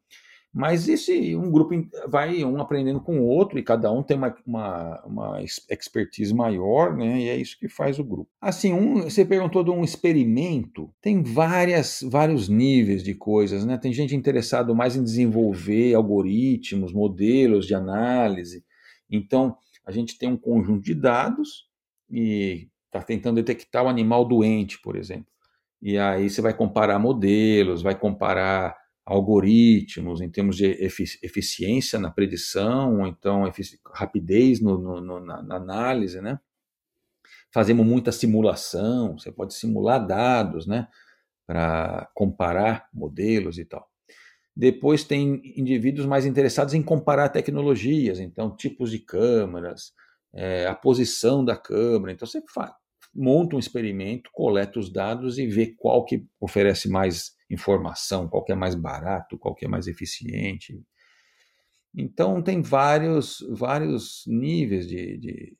[0.53, 1.73] Mas esse um grupo
[2.07, 6.95] vai um aprendendo com o outro e cada um tem uma, uma, uma, expertise maior,
[6.95, 7.21] né?
[7.21, 8.29] E é isso que faz o grupo.
[8.39, 13.79] Assim, um, você perguntou de um experimento, tem várias, vários níveis de coisas, né?
[13.79, 18.63] Tem gente interessado mais em desenvolver algoritmos, modelos de análise.
[19.09, 21.67] Então, a gente tem um conjunto de dados
[22.11, 25.25] e está tentando detectar o animal doente, por exemplo.
[25.81, 30.65] E aí você vai comparar modelos, vai comparar algoritmos, em termos de
[31.21, 33.43] eficiência na predição, ou então
[33.93, 36.39] rapidez no, no, na, na, análise, né?
[37.53, 40.87] Fazemos muita simulação, você pode simular dados, né?
[41.45, 43.87] Para comparar modelos e tal.
[44.55, 49.91] Depois tem indivíduos mais interessados em comparar tecnologias, então tipos de câmeras,
[50.33, 52.13] é, a posição da câmera.
[52.13, 52.41] Então você
[53.13, 58.55] monta um experimento, coleta os dados e vê qual que oferece mais informação, qual é
[58.55, 60.81] mais barato, qual é mais eficiente.
[61.95, 65.57] Então tem vários, vários níveis de, de...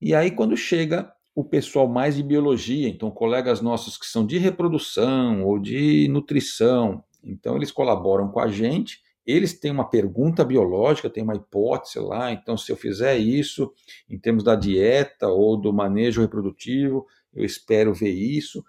[0.00, 4.38] E aí quando chega o pessoal mais de biologia, então colegas nossos que são de
[4.38, 11.10] reprodução ou de nutrição, então eles colaboram com a gente, eles têm uma pergunta biológica,
[11.10, 13.72] tem uma hipótese lá, então se eu fizer isso
[14.08, 18.64] em termos da dieta ou do manejo reprodutivo, eu espero ver isso.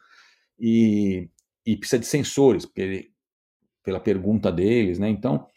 [0.60, 1.30] E
[1.66, 3.10] e precisa de sensores, porque,
[3.84, 5.10] pela pergunta deles, né?
[5.10, 5.48] Então,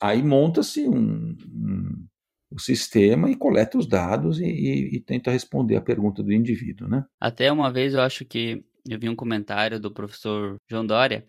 [0.00, 2.06] aí monta-se um, um,
[2.52, 6.88] um, sistema e coleta os dados e, e, e, tenta responder a pergunta do indivíduo,
[6.88, 7.04] né?
[7.20, 11.26] Até uma vez eu acho que eu vi um comentário do professor João Dória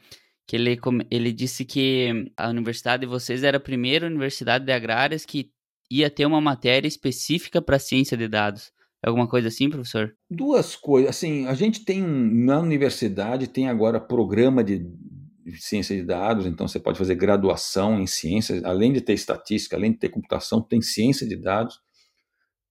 [0.47, 0.77] que ele,
[1.09, 5.51] ele disse que a universidade de vocês era a primeira universidade de agrárias que
[5.89, 8.71] ia ter uma matéria específica para ciência de dados.
[9.03, 10.15] Alguma coisa assim, professor?
[10.29, 11.09] Duas coisas.
[11.09, 14.85] Assim, a gente tem na universidade tem agora programa de
[15.59, 19.91] ciência de dados, então você pode fazer graduação em ciências, além de ter estatística, além
[19.91, 21.79] de ter computação, tem ciência de dados.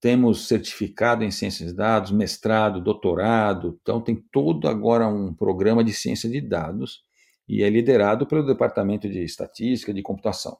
[0.01, 5.93] Temos certificado em ciências de dados, mestrado, doutorado, então tem todo agora um programa de
[5.93, 7.03] ciência de dados
[7.47, 10.57] e é liderado pelo departamento de estatística de computação.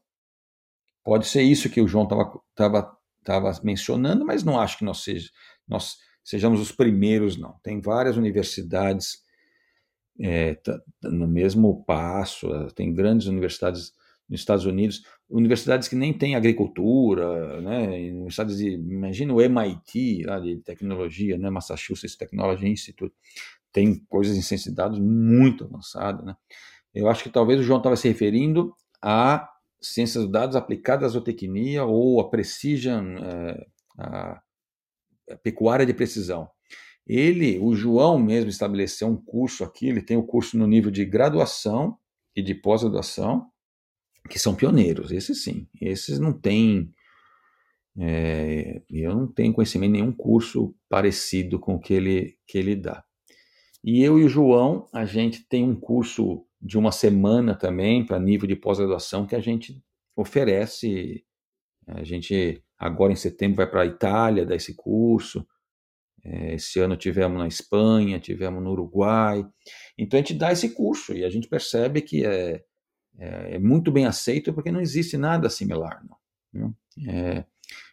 [1.03, 2.07] Pode ser isso que o João
[2.51, 2.91] estava
[3.63, 5.31] mencionando, mas não acho que nós seja,
[5.71, 7.55] nós sejamos os primeiros, não.
[7.63, 9.19] Tem várias universidades
[10.21, 10.59] é,
[11.03, 13.93] no mesmo passo, eh, tem grandes universidades
[14.29, 20.39] nos Estados Unidos, universidades que nem têm agricultura, né, universidades de, imagina o MIT, lá
[20.39, 23.15] de tecnologia, né, Massachusetts Technology Institute,
[23.73, 26.37] tem coisas em ciência de dados muito avançadas, né.
[26.95, 29.49] Eu acho que talvez o João estava se referindo a
[29.81, 33.67] ciências de dados aplicadas à zootecnia ou a precision, é,
[33.99, 34.43] a
[35.37, 36.49] pecuária de precisão.
[37.07, 41.05] Ele, o João mesmo estabeleceu um curso aqui, ele tem o curso no nível de
[41.05, 41.99] graduação
[42.37, 43.51] e de pós-graduação,
[44.29, 45.67] que são pioneiros, esses sim.
[45.81, 46.93] Esses não têm.
[47.99, 53.05] É, eu não tenho conhecimento nenhum curso parecido com o que ele, que ele dá.
[53.83, 58.21] E eu e o João, a gente tem um curso de uma semana também, para
[58.21, 59.83] nível de pós-graduação, que a gente
[60.15, 61.25] oferece.
[61.87, 65.47] A gente Agora, em setembro, vai para a Itália dar esse curso.
[66.25, 69.47] É, esse ano tivemos na Espanha, tivemos no Uruguai.
[69.99, 72.65] Então, a gente dá esse curso e a gente percebe que é,
[73.19, 76.03] é, é muito bem aceito porque não existe nada similar.
[76.53, 76.75] Não,
[77.07, 77.45] é,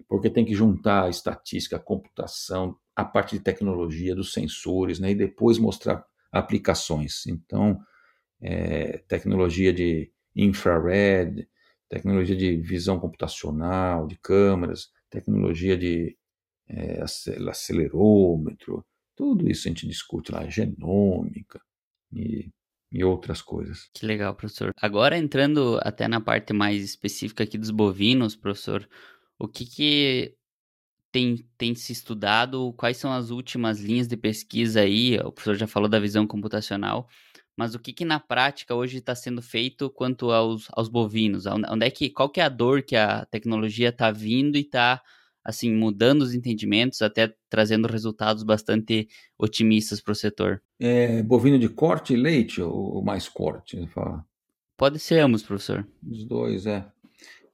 [0.07, 5.11] porque tem que juntar a estatística, a computação, a parte de tecnologia dos sensores, né,
[5.11, 7.27] e depois mostrar aplicações.
[7.27, 7.77] Então,
[8.41, 11.47] é, tecnologia de infrared,
[11.89, 16.17] tecnologia de visão computacional, de câmeras, tecnologia de
[16.67, 21.59] é, acelerômetro, tudo isso a gente discute lá, genômica
[22.13, 22.51] e,
[22.91, 23.89] e outras coisas.
[23.93, 24.71] Que legal, professor.
[24.79, 28.87] Agora entrando até na parte mais específica aqui dos bovinos, professor,
[29.39, 30.35] o que, que
[31.11, 32.73] tem, tem se estudado?
[32.73, 35.17] Quais são as últimas linhas de pesquisa aí?
[35.17, 37.07] O professor já falou da visão computacional,
[37.57, 41.45] mas o que, que na prática hoje está sendo feito quanto aos, aos bovinos?
[41.47, 45.01] Onde é que, qual que é a dor que a tecnologia está vindo e está
[45.43, 49.07] assim mudando os entendimentos, até trazendo resultados bastante
[49.39, 50.61] otimistas para o setor?
[50.79, 53.89] É bovino de corte e leite ou mais corte?
[54.77, 55.87] Pode ser ambos, professor.
[56.07, 56.85] Os dois, é.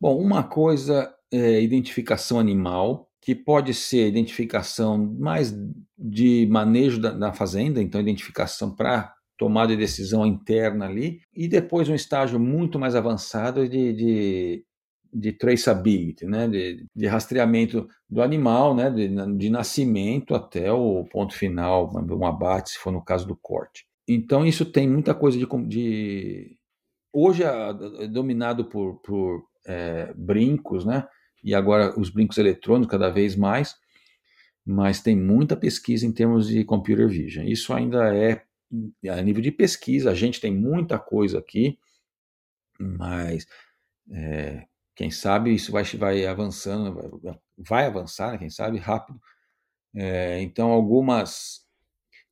[0.02, 5.56] Bom, uma coisa é identificação animal, que pode ser identificação mais
[5.98, 11.90] de manejo da, da fazenda, então identificação para tomada de decisão interna ali, e depois
[11.90, 14.66] um estágio muito mais avançado de, de,
[15.14, 21.34] de traceability, né, de, de, rastreamento do animal, né, de, de nascimento até o ponto
[21.34, 23.86] final, um abate, se for no caso do corte.
[24.08, 26.58] Então isso tem muita coisa de, de
[27.12, 27.70] hoje é,
[28.04, 31.08] é dominado por, por é, brincos, né?
[31.44, 33.76] E agora os brincos eletrônicos cada vez mais,
[34.66, 37.46] mas tem muita pesquisa em termos de computer vision.
[37.46, 38.44] Isso ainda é
[39.10, 41.78] a nível de pesquisa, a gente tem muita coisa aqui,
[42.80, 43.46] mas
[44.12, 49.20] é, quem sabe isso vai, vai avançando, vai, vai avançar, né, quem sabe, rápido.
[49.96, 51.62] É, então, algumas.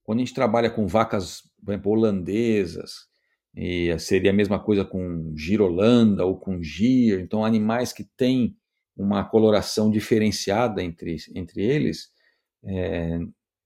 [0.04, 3.08] Quando a gente trabalha com vacas, por exemplo, holandesas,
[3.56, 8.56] e seria a mesma coisa com girolanda ou com gir, então animais que têm
[8.96, 12.10] uma coloração diferenciada entre, entre eles,
[12.64, 13.20] é,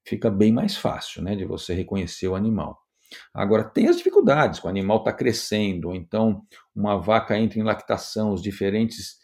[0.05, 2.79] fica bem mais fácil né, de você reconhecer o animal.
[3.33, 6.41] Agora, tem as dificuldades, o animal está crescendo, ou então
[6.75, 9.17] uma vaca entra em lactação, os diferentes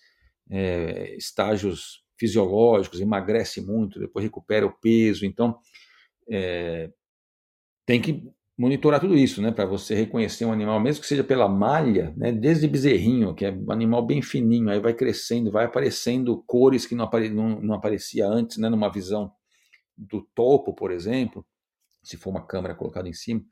[0.50, 5.58] é, estágios fisiológicos, emagrece muito, depois recupera o peso, então
[6.30, 6.90] é,
[7.86, 8.24] tem que
[8.58, 12.32] monitorar tudo isso, né, para você reconhecer um animal, mesmo que seja pela malha, né,
[12.32, 16.94] desde bezerrinho, que é um animal bem fininho, aí vai crescendo, vai aparecendo cores que
[16.94, 19.32] não, apare, não, não aparecia antes, né, numa visão
[20.02, 21.46] do topo, por exemplo,
[22.04, 23.44] se for uma câmera colocada em cima.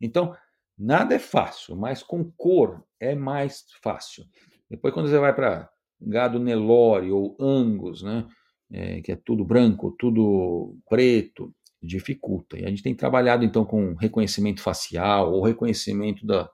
[0.00, 0.36] Então,
[0.76, 4.24] nada é fácil, mas com cor é mais fácil.
[4.68, 8.26] Depois, quando você vai para gado Nelore ou Angus, né,
[8.70, 12.58] é, que é tudo branco, tudo preto, dificulta.
[12.58, 16.50] E a gente tem trabalhado então com reconhecimento facial ou reconhecimento da,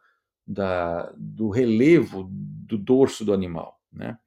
[0.47, 4.19] da, do relevo do dorso do animal, né?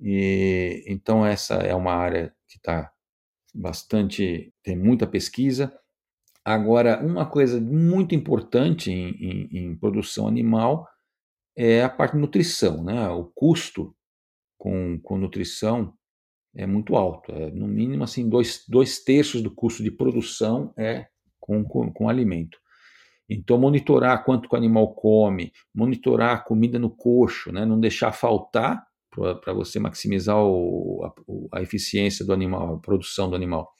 [0.00, 2.92] E, então essa é uma área que está
[3.56, 5.72] bastante, tem muita pesquisa.
[6.44, 10.86] Agora, uma coisa muito importante em, em, em, produção animal
[11.56, 13.08] é a parte de nutrição, né?
[13.08, 13.96] O custo
[14.58, 15.92] com, com nutrição
[16.54, 17.32] é muito alto.
[17.32, 21.06] É, no mínimo, assim, dois, dois terços do custo de produção é
[21.40, 22.58] com, com, com alimento.
[23.28, 27.66] Então, monitorar quanto o animal come, monitorar a comida no coxo, né?
[27.66, 28.86] não deixar faltar
[29.42, 33.72] para você maximizar o, a, a, eficiência do animal, a produção do animal.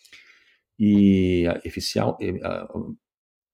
[0.78, 2.68] E a eficial, a,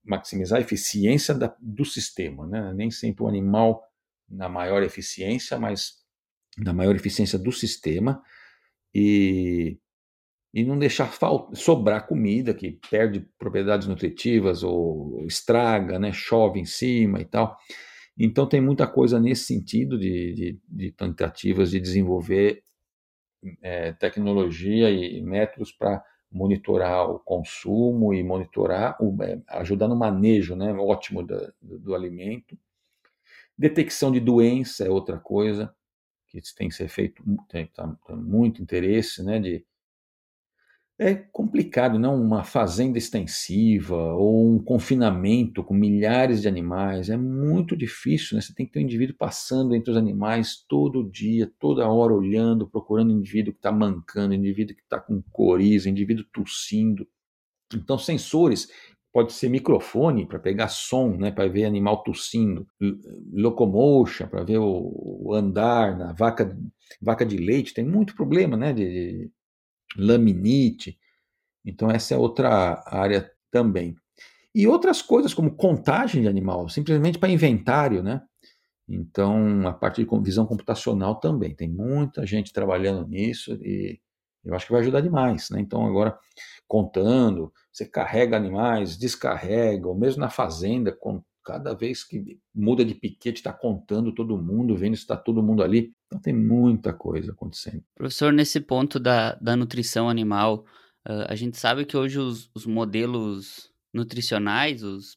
[0.05, 2.47] maximizar a eficiência da, do sistema.
[2.47, 2.73] Né?
[2.75, 3.83] Nem sempre o animal
[4.29, 6.03] na maior eficiência, mas
[6.59, 8.23] na maior eficiência do sistema.
[8.95, 9.79] E,
[10.53, 16.13] e não deixar falta, sobrar comida que perde propriedades nutritivas ou estraga, né?
[16.13, 17.57] chove em cima e tal.
[18.19, 22.63] Então, tem muita coisa nesse sentido de, de, de tentativas de desenvolver
[23.61, 30.57] é, tecnologia e métodos para monitorar o consumo e monitorar, o, é, ajudar no manejo
[30.57, 32.57] né, ótimo do, do alimento.
[33.57, 35.75] Detecção de doença é outra coisa
[36.29, 39.65] que tem que ser feito, tem, tá, tá muito interesse né, de,
[41.03, 42.21] é complicado, não?
[42.21, 48.43] Uma fazenda extensiva ou um confinamento com milhares de animais é muito difícil, né?
[48.43, 52.69] Você tem que ter um indivíduo passando entre os animais todo dia, toda hora olhando,
[52.69, 57.07] procurando o indivíduo que está mancando, indivíduo que está com coriza, indivíduo tossindo.
[57.75, 58.69] Então, sensores
[59.13, 62.67] pode ser microfone para pegar som, né, para ver animal tossindo,
[63.33, 66.57] locomotion para ver o, andar na vaca,
[67.01, 69.31] vaca de leite, tem muito problema, né, de,
[69.97, 70.99] laminite.
[71.65, 73.97] Então, essa é outra área também.
[74.55, 78.21] E outras coisas como contagem de animal, simplesmente para inventário, né?
[78.89, 81.55] Então, a parte de visão computacional também.
[81.55, 84.01] Tem muita gente trabalhando nisso e
[84.45, 85.61] eu acho que vai ajudar demais, né?
[85.61, 86.19] Então, agora,
[86.67, 90.93] contando, você carrega animais, descarrega, ou mesmo na fazenda,
[91.45, 95.61] Cada vez que muda de piquete, está contando todo mundo, vendo se está todo mundo
[95.63, 95.93] ali.
[96.07, 97.83] Então tem muita coisa acontecendo.
[97.97, 100.65] Professor, nesse ponto da, da nutrição animal,
[101.09, 105.17] uh, a gente sabe que hoje os, os modelos nutricionais, os,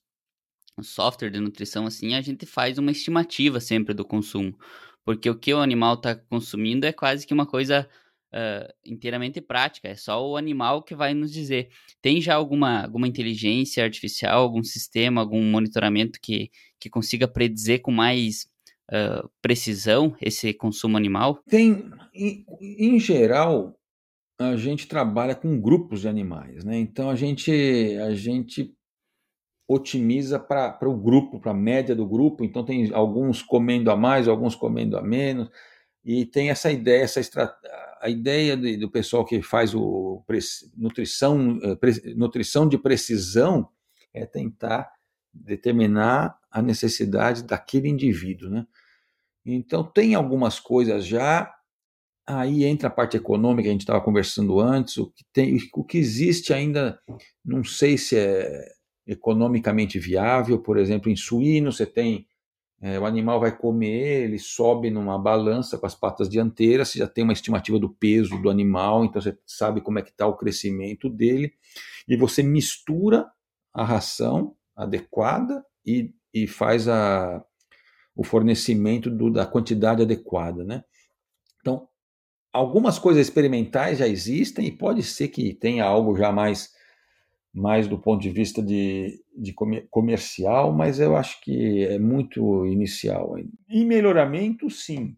[0.77, 4.57] os software de nutrição, assim, a gente faz uma estimativa sempre do consumo.
[5.03, 7.87] Porque o que o animal está consumindo é quase que uma coisa
[8.33, 11.69] uh, inteiramente prática, é só o animal que vai nos dizer.
[12.01, 17.91] Tem já alguma, alguma inteligência artificial, algum sistema, algum monitoramento que, que consiga predizer com
[17.91, 18.47] mais
[18.91, 21.39] uh, precisão esse consumo animal?
[21.47, 23.79] Tem, em, em, geral,
[24.39, 26.77] a gente trabalha com grupos de animais, né?
[26.77, 27.51] Então a gente,
[28.01, 28.75] a gente
[29.67, 32.43] otimiza para o grupo, para a média do grupo.
[32.43, 35.49] Então tem alguns comendo a mais, alguns comendo a menos,
[36.03, 40.23] e tem essa ideia, essa estratégia a ideia de, do pessoal que faz o
[40.77, 43.67] nutrição, eh, nutrição de precisão
[44.13, 44.91] é tentar
[45.33, 48.67] determinar a necessidade daquele indivíduo, né?
[49.43, 51.51] Então tem algumas coisas já,
[52.27, 55.97] aí entra a parte econômica a gente estava conversando antes, o que tem, o que
[55.97, 56.99] existe ainda,
[57.43, 58.71] não sei se é
[59.05, 62.27] economicamente viável, por exemplo, em suíno você tem
[62.81, 67.07] é, o animal vai comer, ele sobe numa balança com as patas dianteiras, você já
[67.07, 70.35] tem uma estimativa do peso do animal, então você sabe como é que está o
[70.35, 71.53] crescimento dele,
[72.07, 73.27] e você mistura
[73.73, 77.43] a ração adequada e, e faz a,
[78.15, 80.83] o fornecimento do, da quantidade adequada, né?
[82.55, 86.73] Algumas coisas experimentais já existem e pode ser que tenha algo já mais
[87.53, 89.53] mais do ponto de vista de, de
[89.89, 93.35] comercial, mas eu acho que é muito inicial.
[93.69, 95.15] E melhoramento, sim,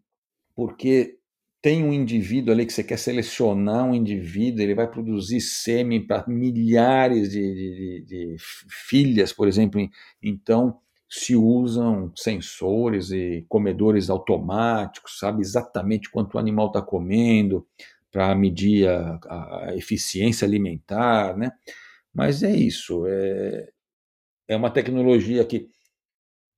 [0.54, 1.18] porque
[1.60, 6.24] tem um indivíduo ali que você quer selecionar um indivíduo, ele vai produzir sêmen para
[6.28, 8.36] milhares de, de, de,
[8.88, 9.80] filhas, por exemplo.
[10.22, 10.78] Então,
[11.08, 17.66] se usam sensores e comedores automáticos, sabe exatamente quanto o animal está comendo,
[18.10, 19.18] para medir a,
[19.68, 21.50] a eficiência alimentar, né?
[22.12, 23.68] Mas é isso, é,
[24.48, 25.68] é uma tecnologia que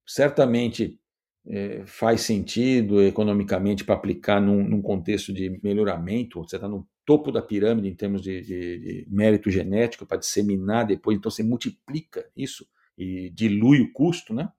[0.07, 0.99] certamente
[1.47, 6.41] é, faz sentido economicamente para aplicar num, num, contexto de melhoramento.
[6.41, 10.87] Você está no topo da pirâmide em termos de, de, de mérito genético para disseminar
[10.87, 12.67] depois, então você multiplica isso
[13.01, 14.51] e dilui o custo, né?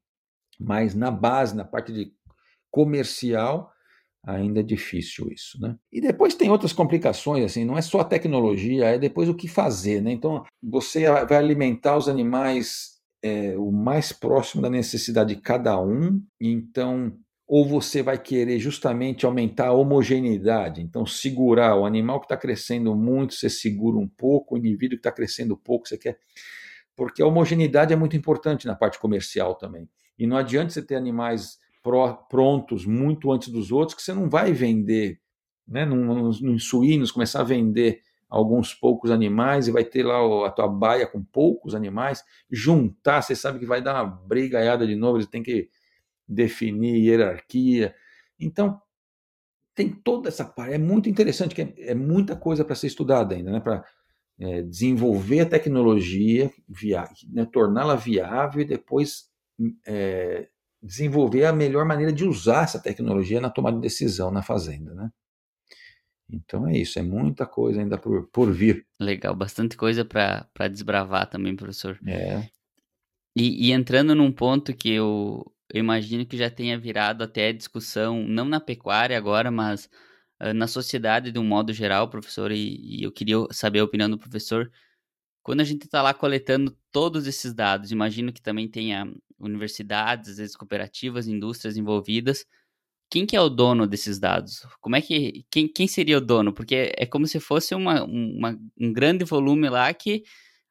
[0.59, 2.11] Mas na base, na parte de
[2.71, 3.71] comercial,
[4.25, 5.77] ainda é difícil isso, né?
[5.91, 9.47] E depois tem outras complicações, assim, não é só a tecnologia, é depois o que
[9.47, 10.11] fazer, né?
[10.11, 16.21] Então, você vai alimentar os animais é, o mais próximo da necessidade de cada um,
[16.39, 17.15] então,
[17.47, 22.95] ou você vai querer justamente aumentar a homogeneidade, então segurar o animal que está crescendo
[22.95, 26.17] muito, você segura um pouco, o indivíduo que está crescendo pouco, você quer...
[27.01, 29.89] Porque a homogeneidade é muito importante na parte comercial também.
[30.19, 31.57] E não adianta você ter animais
[32.29, 35.19] prontos muito antes dos outros, que você não vai vender,
[35.67, 40.67] né, nos, suínos, começar a vender alguns poucos animais e vai ter lá a tua
[40.67, 45.27] baia com poucos animais, juntar, você sabe que vai dar uma brigaiada de novo, você
[45.27, 45.69] tem que
[46.27, 47.95] definir hierarquia.
[48.39, 48.79] Então,
[49.73, 53.33] tem toda essa parte, é muito interessante, que é, é muita coisa para ser estudada
[53.33, 53.83] ainda, né, para
[54.41, 56.51] é, desenvolver a tecnologia,
[57.31, 59.29] né, torná-la viável e depois
[59.85, 60.47] é,
[60.81, 65.11] desenvolver a melhor maneira de usar essa tecnologia na tomada de decisão na fazenda, né?
[66.27, 68.87] Então é isso, é muita coisa ainda por, por vir.
[68.99, 71.99] Legal, bastante coisa para desbravar também, professor.
[72.07, 72.47] É.
[73.35, 78.23] E, e, entrando num ponto que eu, eu, imagino que já tenha virado até discussão,
[78.23, 79.89] não na pecuária agora, mas
[80.53, 84.17] na sociedade de um modo geral, professor, e, e eu queria saber a opinião do
[84.17, 84.71] professor.
[85.43, 90.37] Quando a gente está lá coletando todos esses dados, imagino que também tenha universidades, às
[90.37, 92.45] vezes cooperativas, indústrias envolvidas.
[93.09, 94.65] Quem que é o dono desses dados?
[94.79, 96.53] Como é que quem, quem seria o dono?
[96.53, 100.23] Porque é como se fosse uma, uma, um grande volume lá que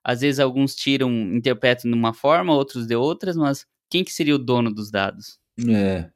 [0.02, 4.34] às vezes alguns tiram, interpretam de uma forma, outros de outras, mas quem que seria
[4.34, 5.38] o dono dos dados?
[5.68, 6.10] É,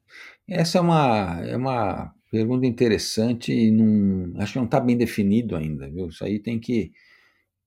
[0.47, 5.55] essa é uma, é uma pergunta interessante e não, acho que não está bem definido
[5.55, 6.07] ainda, viu?
[6.09, 6.91] Isso aí tem que,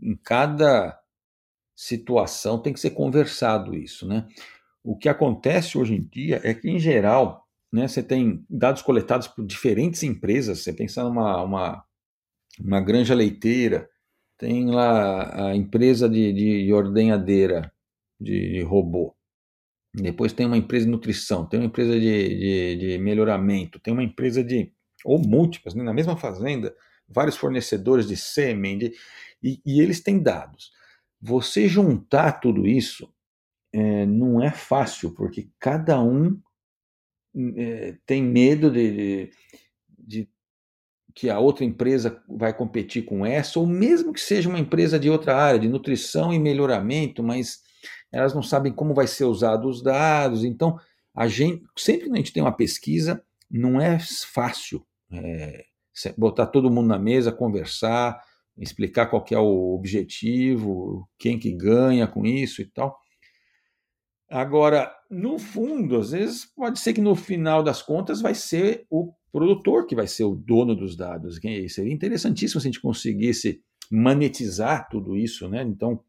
[0.00, 0.98] em cada
[1.74, 4.26] situação tem que ser conversado isso, né?
[4.84, 9.26] O que acontece hoje em dia é que, em geral, né, você tem dados coletados
[9.28, 10.60] por diferentes empresas.
[10.60, 11.84] Você pensar numa uma,
[12.60, 13.88] uma granja leiteira,
[14.38, 17.72] tem lá a empresa de, de ordenhadeira
[18.20, 19.17] de, de robô.
[19.94, 24.02] Depois tem uma empresa de nutrição, tem uma empresa de, de, de melhoramento, tem uma
[24.02, 24.72] empresa de.
[25.04, 26.74] ou múltiplas, né, na mesma fazenda,
[27.08, 28.92] vários fornecedores de sêmen, de,
[29.42, 30.70] e, e eles têm dados.
[31.20, 33.12] Você juntar tudo isso
[33.72, 36.38] é, não é fácil, porque cada um
[37.56, 39.30] é, tem medo de, de,
[39.98, 40.28] de,
[41.14, 45.10] que a outra empresa vai competir com essa, ou mesmo que seja uma empresa de
[45.10, 47.62] outra área, de nutrição e melhoramento, mas
[48.12, 50.44] elas não sabem como vai ser usado os dados.
[50.44, 50.78] Então,
[51.14, 55.64] a gente sempre que a gente tem uma pesquisa, não é fácil é,
[56.16, 58.22] botar todo mundo na mesa, conversar,
[58.56, 62.98] explicar qual é o objetivo, quem que ganha com isso e tal.
[64.30, 69.12] Agora, no fundo, às vezes pode ser que no final das contas vai ser o
[69.32, 71.38] produtor que vai ser o dono dos dados.
[71.68, 75.62] Seria interessantíssimo se a gente conseguisse monetizar tudo isso, né?
[75.62, 76.02] Então,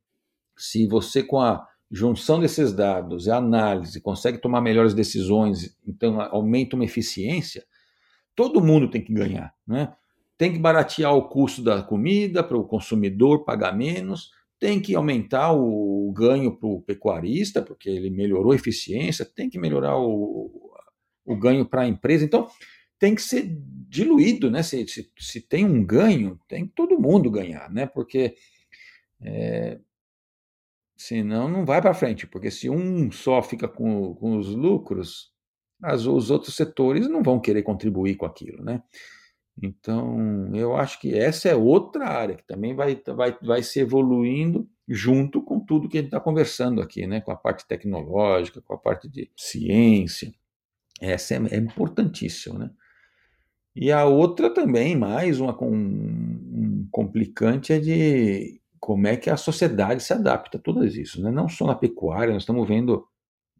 [0.57, 6.75] se você com a junção desses dados e análise consegue tomar melhores decisões, então aumenta
[6.75, 7.65] uma eficiência,
[8.35, 9.93] todo mundo tem que ganhar, né?
[10.37, 15.51] Tem que baratear o custo da comida para o consumidor pagar menos, tem que aumentar
[15.51, 20.71] o ganho para o pecuarista, porque ele melhorou a eficiência, tem que melhorar o,
[21.25, 22.23] o ganho para a empresa.
[22.25, 22.47] Então,
[22.97, 23.49] tem que ser
[23.87, 24.61] diluído, né?
[24.61, 27.85] Se, se, se, tem um ganho, tem que todo mundo ganhar, né?
[27.85, 28.35] Porque
[29.21, 29.79] é,
[30.99, 35.31] senão não vai para frente, porque se um só fica com, com os lucros,
[35.81, 38.83] as, os outros setores não vão querer contribuir com aquilo, né?
[39.61, 44.69] Então, eu acho que essa é outra área que também vai, vai, vai se evoluindo
[44.87, 47.21] junto com tudo que a gente está conversando aqui, né?
[47.21, 50.33] com a parte tecnológica, com a parte de ciência.
[51.01, 52.57] Essa é, é importantíssima.
[52.57, 52.71] Né?
[53.75, 59.37] E a outra também, mais uma, um, um complicante, é de como é que a
[59.37, 61.21] sociedade se adapta a tudo isso.
[61.21, 61.31] Né?
[61.31, 63.05] Não só na pecuária, nós estamos vendo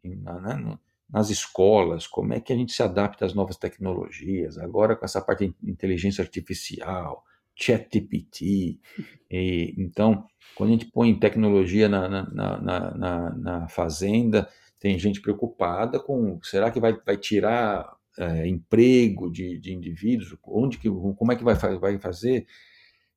[0.04, 4.96] na, na, nas escolas, como é que a gente se adapta às novas tecnologias, agora
[4.96, 7.24] com essa parte de inteligência artificial,
[7.56, 8.80] ChatGPT.
[9.78, 14.48] então, quando a gente põe tecnologia na, na, na, na, na fazenda,
[14.80, 20.78] tem gente preocupada com será que vai, vai tirar é, emprego de, de indivíduos, onde
[20.78, 22.46] que, como é que vai, vai fazer?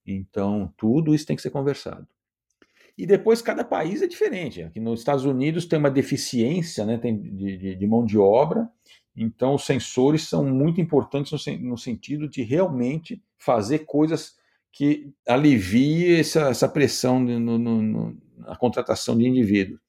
[0.07, 2.07] Então, tudo isso tem que ser conversado.
[2.96, 4.62] E depois cada país é diferente.
[4.62, 8.68] Aqui nos Estados Unidos tem uma deficiência né, tem de, de, de mão de obra,
[9.16, 14.36] então os sensores são muito importantes no, no sentido de realmente fazer coisas
[14.70, 19.80] que aliviem essa, essa pressão no, no, na contratação de indivíduos.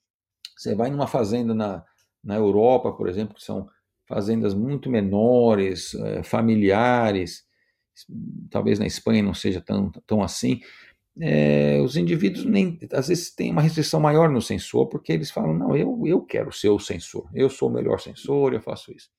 [0.58, 1.84] Você vai numa fazenda na,
[2.24, 3.70] na Europa, por exemplo, que são
[4.06, 7.46] fazendas muito menores, é, familiares,
[8.50, 10.60] talvez na Espanha não seja tão, tão assim,
[11.20, 15.54] é, os indivíduos nem às vezes têm uma restrição maior no sensor, porque eles falam:
[15.54, 19.10] não, eu, eu quero ser o sensor, eu sou o melhor sensor, eu faço isso.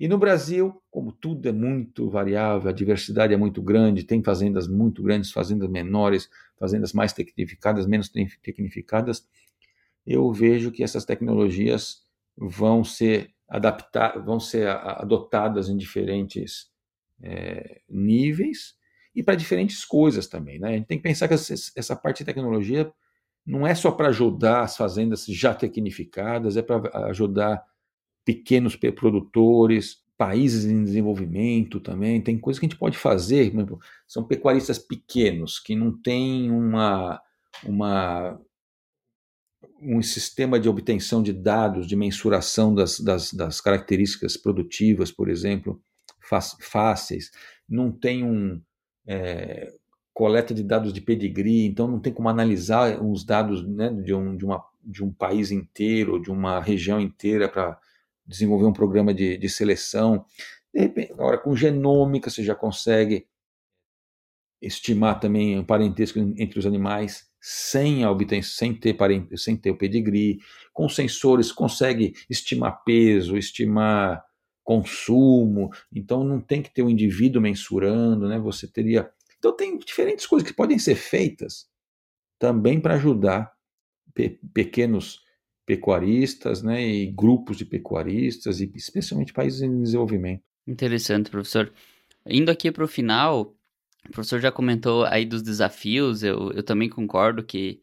[0.00, 4.66] E no Brasil, como tudo é muito variável, a diversidade é muito grande, tem fazendas
[4.66, 6.28] muito grandes, fazendas menores,
[6.58, 8.08] fazendas mais tecnificadas, menos
[8.42, 9.24] tecnificadas,
[10.04, 12.02] eu vejo que essas tecnologias
[12.36, 16.71] vão ser adaptadas, vão ser adotadas em diferentes
[17.22, 18.74] é, níveis
[19.14, 20.58] e para diferentes coisas também.
[20.58, 20.68] Né?
[20.68, 22.92] A gente tem que pensar que essa parte de tecnologia
[23.44, 27.62] não é só para ajudar as fazendas já tecnificadas, é para ajudar
[28.24, 32.20] pequenos produtores, países em desenvolvimento também.
[32.20, 33.52] Tem coisas que a gente pode fazer.
[34.06, 37.20] São pecuaristas pequenos que não têm uma,
[37.64, 38.40] uma
[39.80, 45.82] um sistema de obtenção de dados, de mensuração das, das, das características produtivas, por exemplo,
[46.40, 47.30] fáceis,
[47.68, 48.60] não tem um,
[49.06, 49.72] é,
[50.12, 54.36] coleta de dados de pedigree, então não tem como analisar os dados né, de, um,
[54.36, 57.78] de, uma, de um país inteiro, de uma região inteira para
[58.26, 60.24] desenvolver um programa de, de seleção.
[60.72, 63.26] De repente, agora, com genômica, você já consegue
[64.60, 69.72] estimar também o parentesco entre os animais sem a obtenção, sem ter, parente, sem ter
[69.72, 70.38] o pedigree.
[70.72, 74.22] Com sensores, consegue estimar peso, estimar
[74.62, 78.38] consumo, então não tem que ter o um indivíduo mensurando, né?
[78.38, 79.10] Você teria.
[79.38, 81.68] Então tem diferentes coisas que podem ser feitas
[82.38, 83.52] também para ajudar
[84.14, 85.20] pe pequenos
[85.64, 90.42] pecuaristas, né, e grupos de pecuaristas e especialmente países em desenvolvimento.
[90.66, 91.72] Interessante, professor.
[92.26, 93.56] Indo aqui para o final,
[94.08, 97.80] o professor já comentou aí dos desafios, eu, eu também concordo que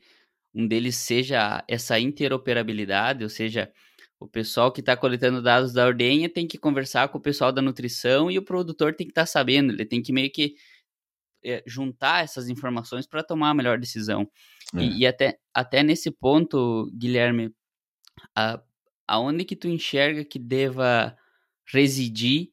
[0.54, 3.72] um deles seja essa interoperabilidade, ou seja,
[4.20, 7.62] o pessoal que está coletando dados da ordenha tem que conversar com o pessoal da
[7.62, 10.56] nutrição e o produtor tem que estar tá sabendo, ele tem que meio que
[11.44, 14.30] é, juntar essas informações para tomar a melhor decisão.
[14.76, 14.82] É.
[14.82, 17.54] E, e, até, até nesse ponto, Guilherme,
[18.36, 18.62] a,
[19.08, 21.16] aonde que tu enxerga que deva
[21.66, 22.50] residir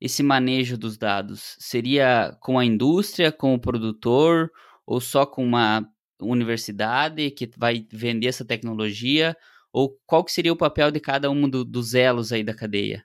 [0.00, 1.56] esse manejo dos dados?
[1.58, 4.50] Seria com a indústria, com o produtor,
[4.86, 5.86] ou só com uma
[6.18, 9.36] universidade que vai vender essa tecnologia?
[9.72, 13.04] Ou qual que seria o papel de cada um do, dos elos aí da cadeia?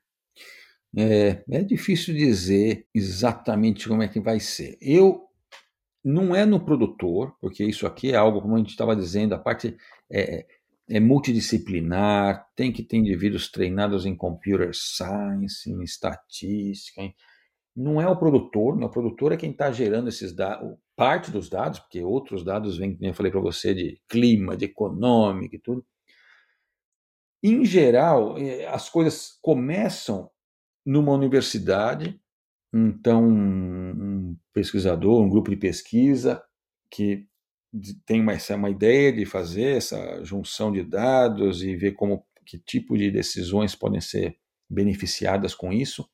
[0.97, 4.77] É, é difícil dizer exatamente como é que vai ser.
[4.81, 5.25] Eu
[6.03, 9.39] não é no produtor, porque isso aqui é algo, como a gente estava dizendo, a
[9.39, 9.75] parte
[10.09, 10.45] é,
[10.87, 17.01] é multidisciplinar, tem que ter indivíduos treinados em computer science, em estatística.
[17.01, 17.13] Em...
[17.75, 21.49] Não é o produtor, não, o produtor é quem está gerando esses dados, parte dos
[21.49, 25.59] dados, porque outros dados vêm, como eu falei para você, de clima, de econômica e
[25.59, 25.85] tudo.
[27.47, 30.31] Em geral, eh, as coisas começam
[30.83, 32.19] numa universidade,
[32.73, 36.43] então um pesquisador, um grupo de pesquisa
[36.89, 37.27] que
[38.03, 42.97] tem uma, uma ideia de fazer essa junção de dados e ver como que tipo
[42.97, 46.09] de decisões podem ser beneficiadas com isso.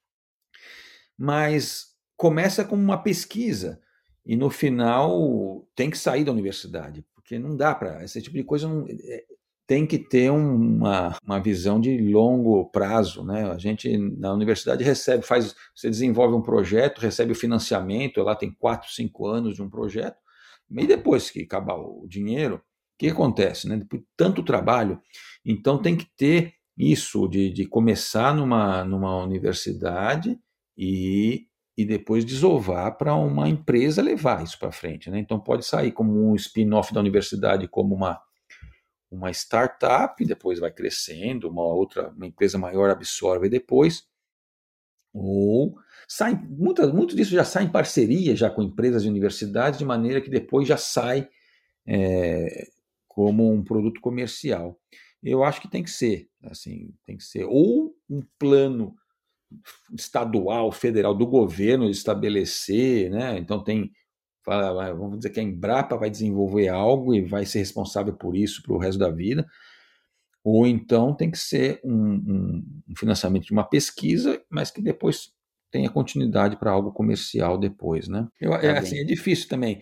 [1.18, 3.82] Mas começa com uma pesquisa
[4.26, 8.44] e no final tem que sair da universidade, porque não dá para esse tipo de
[8.44, 9.24] coisa não, é,
[9.72, 13.50] tem que ter uma, uma visão de longo prazo, né?
[13.50, 18.52] A gente na universidade recebe, faz, você desenvolve um projeto, recebe o financiamento, lá tem
[18.52, 20.18] quatro, cinco anos de um projeto,
[20.70, 22.62] e depois que acabar o dinheiro, o
[23.00, 23.70] que acontece?
[23.70, 23.78] Né?
[23.78, 25.00] Depois de tanto trabalho,
[25.46, 30.38] então tem que ter isso de, de começar numa, numa universidade
[30.78, 31.46] e,
[31.78, 35.10] e depois desovar para uma empresa levar isso para frente.
[35.10, 35.20] Né?
[35.20, 38.20] Então pode sair como um spin-off da universidade, como uma,
[39.12, 44.08] uma startup, depois vai crescendo, uma outra, uma empresa maior absorve depois,
[45.14, 45.76] ou
[46.08, 50.22] sai, muita, muito disso já sai em parceria já com empresas e universidades, de maneira
[50.22, 51.30] que depois já sai
[51.86, 52.68] é,
[53.08, 54.80] como um produto comercial.
[55.22, 58.96] Eu acho que tem que ser, assim, tem que ser ou um plano
[59.94, 63.38] estadual, federal do governo estabelecer, né?
[63.38, 63.92] Então tem,
[64.44, 68.62] fala, vamos dizer que a Embrapa vai desenvolver algo e vai ser responsável por isso
[68.64, 69.48] para o resto da vida,
[70.44, 75.32] ou então tem que ser um, um, um financiamento de uma pesquisa, mas que depois
[75.72, 78.28] tenha continuidade para algo comercial depois, né?
[78.40, 79.82] Eu, é, assim, é difícil também.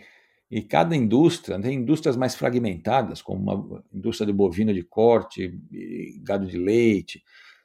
[0.52, 5.60] E cada indústria, tem indústrias mais fragmentadas, como uma indústria de bovino de corte,
[6.22, 7.24] gado de leite,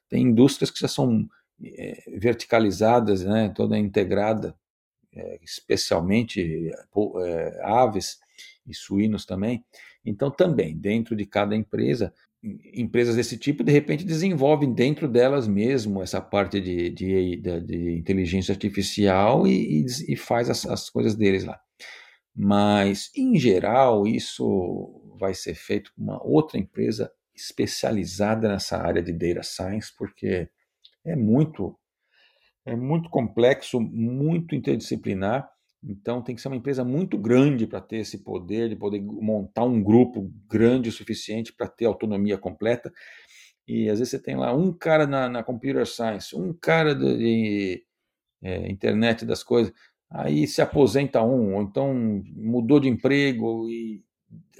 [0.08, 1.26] tem indústrias que já são
[1.62, 4.54] é, verticalizadas, né, toda integrada,
[5.16, 8.18] é, especialmente é, aves
[8.66, 9.64] e suínos também.
[10.04, 12.12] Então, também, dentro de cada empresa,
[12.74, 17.92] empresas desse tipo, de repente, desenvolvem dentro delas mesmo essa parte de, de, de, de
[17.92, 21.58] inteligência artificial e, e, e faz as, as, coisas deles lá.
[22.36, 29.12] Mas, em geral, isso vai ser feito com uma outra empresa especializada nessa área de
[29.12, 30.48] data science, porque
[31.04, 31.78] é muito,
[32.66, 35.48] é muito complexo, muito interdisciplinar
[35.86, 39.64] então tem que ser uma empresa muito grande para ter esse poder, de poder montar
[39.64, 42.92] um grupo grande o suficiente para ter autonomia completa.
[43.68, 47.84] E às vezes você tem lá um cara na, na computer science, um cara de
[48.42, 49.72] é, internet das coisas,
[50.10, 51.94] aí se aposenta um, ou então
[52.34, 54.02] mudou de emprego e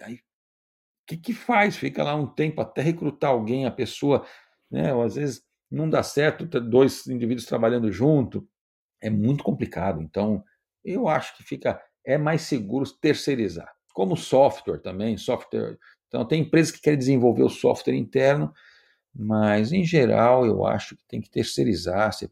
[0.03, 1.77] aí o que, que faz?
[1.77, 4.27] Fica lá um tempo até recrutar alguém, a pessoa,
[4.71, 4.95] né?
[4.95, 5.45] Ou às vezes
[5.75, 8.47] não dá certo ter dois indivíduos trabalhando junto,
[9.03, 10.01] é muito complicado.
[10.03, 10.43] Então
[10.85, 13.73] eu acho que fica é mais seguro terceirizar.
[13.93, 15.79] Como software também, software.
[16.09, 18.53] Então tem empresas que querem desenvolver o software interno,
[19.15, 22.13] mas em geral eu acho que tem que terceirizar.
[22.13, 22.31] Você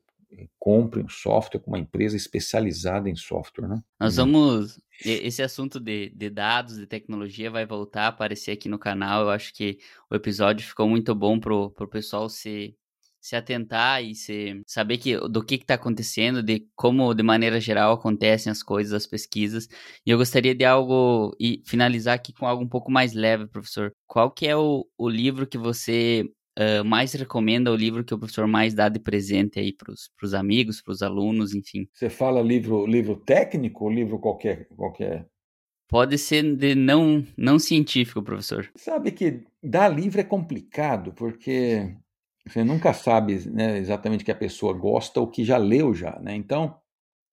[0.59, 3.83] compre um software com uma empresa especializada em software, né?
[4.01, 4.81] Nós vamos.
[5.05, 9.23] Esse assunto de, de dados, de tecnologia, vai voltar a aparecer aqui no canal.
[9.23, 9.79] Eu acho que
[10.09, 12.77] o episódio ficou muito bom para o pessoal se
[13.23, 17.93] se atentar e se saber que, do que está acontecendo, de como, de maneira geral,
[17.93, 19.69] acontecem as coisas, as pesquisas.
[20.05, 23.93] E eu gostaria de algo, e finalizar aqui com algo um pouco mais leve, professor.
[24.09, 26.25] Qual que é o, o livro que você
[26.59, 30.35] uh, mais recomenda, o livro que o professor mais dá de presente aí para os
[30.35, 31.87] amigos, para os alunos, enfim?
[31.93, 34.67] Você fala livro, livro técnico ou livro qualquer?
[34.77, 35.29] qualquer?
[35.89, 38.69] Pode ser de não, não científico, professor.
[38.75, 41.95] Sabe que dar livro é complicado, porque
[42.47, 46.19] você nunca sabe né, exatamente o que a pessoa gosta ou que já leu já,
[46.21, 46.35] né?
[46.35, 46.77] Então,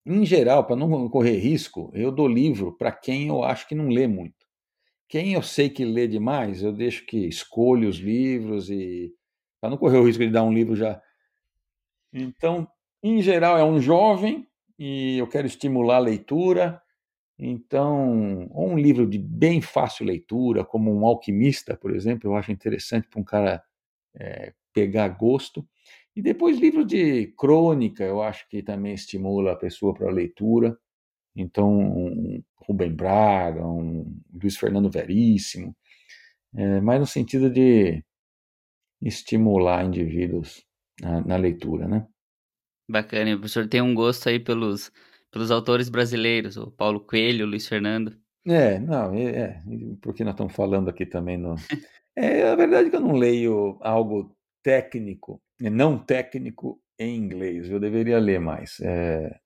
[0.05, 3.89] em geral, para não correr risco, eu dou livro para quem eu acho que não
[3.89, 4.47] lê muito.
[5.09, 9.13] Quem eu sei que lê demais, eu deixo que escolha os livros e
[9.61, 11.01] para não correr o risco de dar um livro já.
[12.13, 12.67] Então,
[13.03, 14.47] em geral, é um jovem
[14.77, 16.81] e eu quero estimular a leitura.
[17.39, 22.51] Então, ou um livro de bem fácil leitura, como um alquimista, por exemplo, eu acho
[22.51, 23.63] interessante para um cara
[24.15, 25.67] é, pegar gosto.
[26.15, 30.77] E depois livro de crônica, eu acho que também estimula a pessoa para a leitura.
[31.35, 35.75] Então, um Rubem Braga, um Luiz Fernando Veríssimo,
[36.55, 38.03] é, mas no sentido de
[39.01, 40.65] estimular indivíduos
[41.01, 42.05] na, na leitura, né?
[42.89, 43.35] Bacana.
[43.35, 44.91] O professor tem um gosto aí pelos,
[45.31, 48.17] pelos autores brasileiros, o Paulo Coelho, o Luiz Fernando.
[48.45, 49.61] É, não, é, é,
[50.01, 51.55] porque nós estamos falando aqui também no.
[52.15, 57.79] É, a verdade é que eu não leio algo técnico, não técnico em inglês, eu
[57.79, 58.79] deveria ler mais.
[58.81, 59.39] É,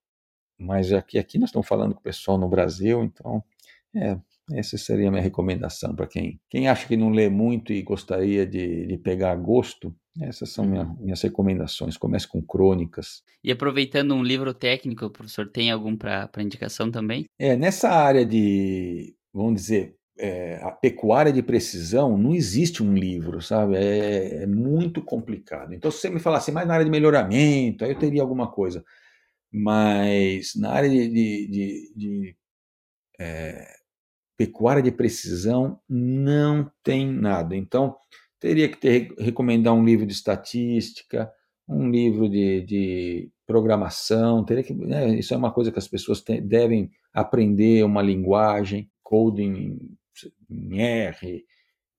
[0.58, 3.44] mas aqui, aqui nós estamos falando com o pessoal no Brasil, então
[3.96, 4.18] é,
[4.52, 8.46] essa seria a minha recomendação para quem, quem acha que não lê muito e gostaria
[8.46, 9.96] de, de pegar gosto.
[10.22, 10.98] Essas são minha, uhum.
[11.00, 11.98] minhas recomendações.
[11.98, 13.24] Comece com crônicas.
[13.44, 17.26] E aproveitando um livro técnico, professor, tem algum para indicação também?
[17.40, 23.42] É, nessa área de, vamos dizer, é, a pecuária de precisão, não existe um livro,
[23.42, 23.76] sabe?
[23.78, 25.74] É, é, muito complicado.
[25.74, 28.84] Então, se você me falasse mais na área de melhoramento, aí eu teria alguma coisa.
[29.52, 32.36] Mas na área de, de, de, de
[33.20, 33.68] é,
[34.38, 37.56] pecuária de precisão não tem nada.
[37.56, 37.96] Então,
[38.40, 41.32] teria que ter, recomendar um livro de estatística,
[41.68, 46.22] um livro de, de programação, teria que, né, isso é uma coisa que as pessoas
[46.22, 49.78] te, devem aprender, uma linguagem, coding
[50.50, 51.46] em, R,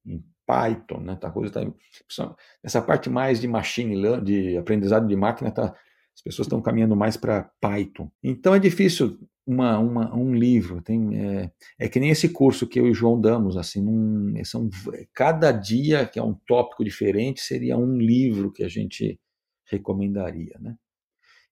[0.06, 5.16] em Python, né, tá, coisa tá, essa parte mais de machine learning, de aprendizado de
[5.16, 5.74] máquina, tá,
[6.14, 8.10] as pessoas estão caminhando mais para Python.
[8.22, 10.80] Então é difícil uma, uma, um livro.
[10.80, 13.56] Tem, é, é, que nem esse curso que eu e o João damos.
[13.56, 14.68] Assim, num, são,
[15.12, 19.18] cada dia, que é um tópico diferente, seria um livro que a gente
[19.66, 20.56] recomendaria.
[20.60, 20.76] Né?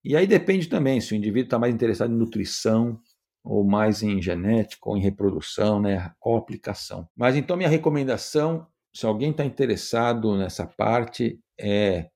[0.03, 2.99] E aí depende também se o indivíduo está mais interessado em nutrição,
[3.43, 6.11] ou mais em genética, ou em reprodução, né?
[6.19, 7.07] qual aplicação.
[7.15, 12.09] Mas então, minha recomendação, se alguém está interessado nessa parte, é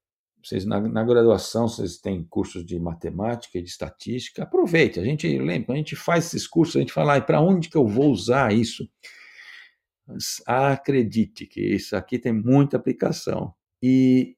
[0.43, 4.99] vocês na, na, graduação vocês têm cursos de matemática e de estatística, aproveite.
[4.99, 7.75] A gente lembra, a gente faz esses cursos, a gente fala, ah, para onde que
[7.75, 8.87] eu vou usar isso?
[10.07, 13.53] Mas acredite que isso aqui tem muita aplicação.
[13.83, 14.37] E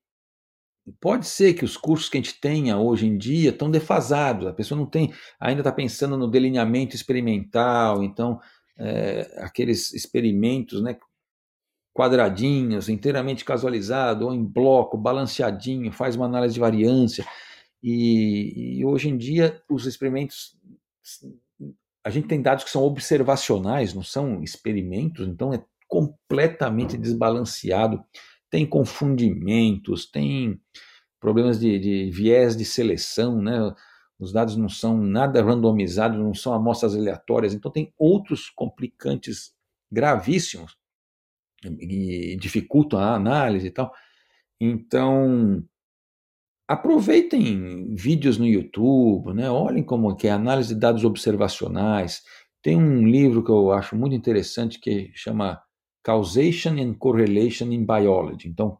[0.99, 4.47] pode ser que os cursos que a gente tenha hoje em dia estão defasados.
[4.47, 8.39] A pessoa não tem, ainda está pensando no delineamento experimental, então
[8.77, 10.97] é, aqueles experimentos, né,
[11.93, 17.25] quadradinhos, inteiramente casualizado, ou em bloco, balanceadinho, faz uma análise de variância.
[17.83, 20.57] E, e, hoje em dia os experimentos,
[22.03, 28.03] a gente tem dados que são observacionais, não são experimentos, então é completamente desbalanceado.
[28.49, 30.59] Tem confundimentos, tem
[31.19, 33.73] problemas de, de viés de seleção, né?
[34.19, 39.53] Os dados não são nada randomizados, não são amostras aleatórias, então tem outros complicantes
[39.91, 40.77] gravíssimos
[41.63, 43.93] e dificultam a análise e tal.
[44.59, 45.63] Então,
[46.67, 49.49] aproveitem vídeos no YouTube, né?
[49.49, 52.21] olhem como que é análise de dados observacionais.
[52.61, 55.61] Tem um livro que eu acho muito interessante que chama
[56.09, 58.49] Causation and Correlation in Biology.
[58.49, 58.79] Então,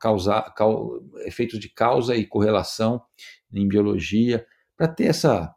[0.00, 3.02] causa, cal, efeitos de causa e correlação
[3.52, 5.54] em biologia, para ter essa,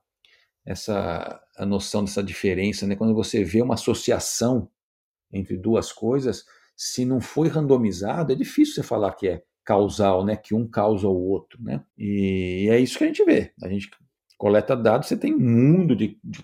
[0.66, 2.98] essa a noção dessa diferença, né?
[2.98, 4.70] quando você vê uma associação
[5.32, 6.44] entre duas coisas,
[6.76, 10.36] se não foi randomizado, é difícil você falar que é causal, né?
[10.36, 11.82] Que um causa o outro, né?
[11.98, 13.54] E é isso que a gente vê.
[13.64, 13.90] A gente
[14.38, 16.44] coleta dados, você tem um mundo de, de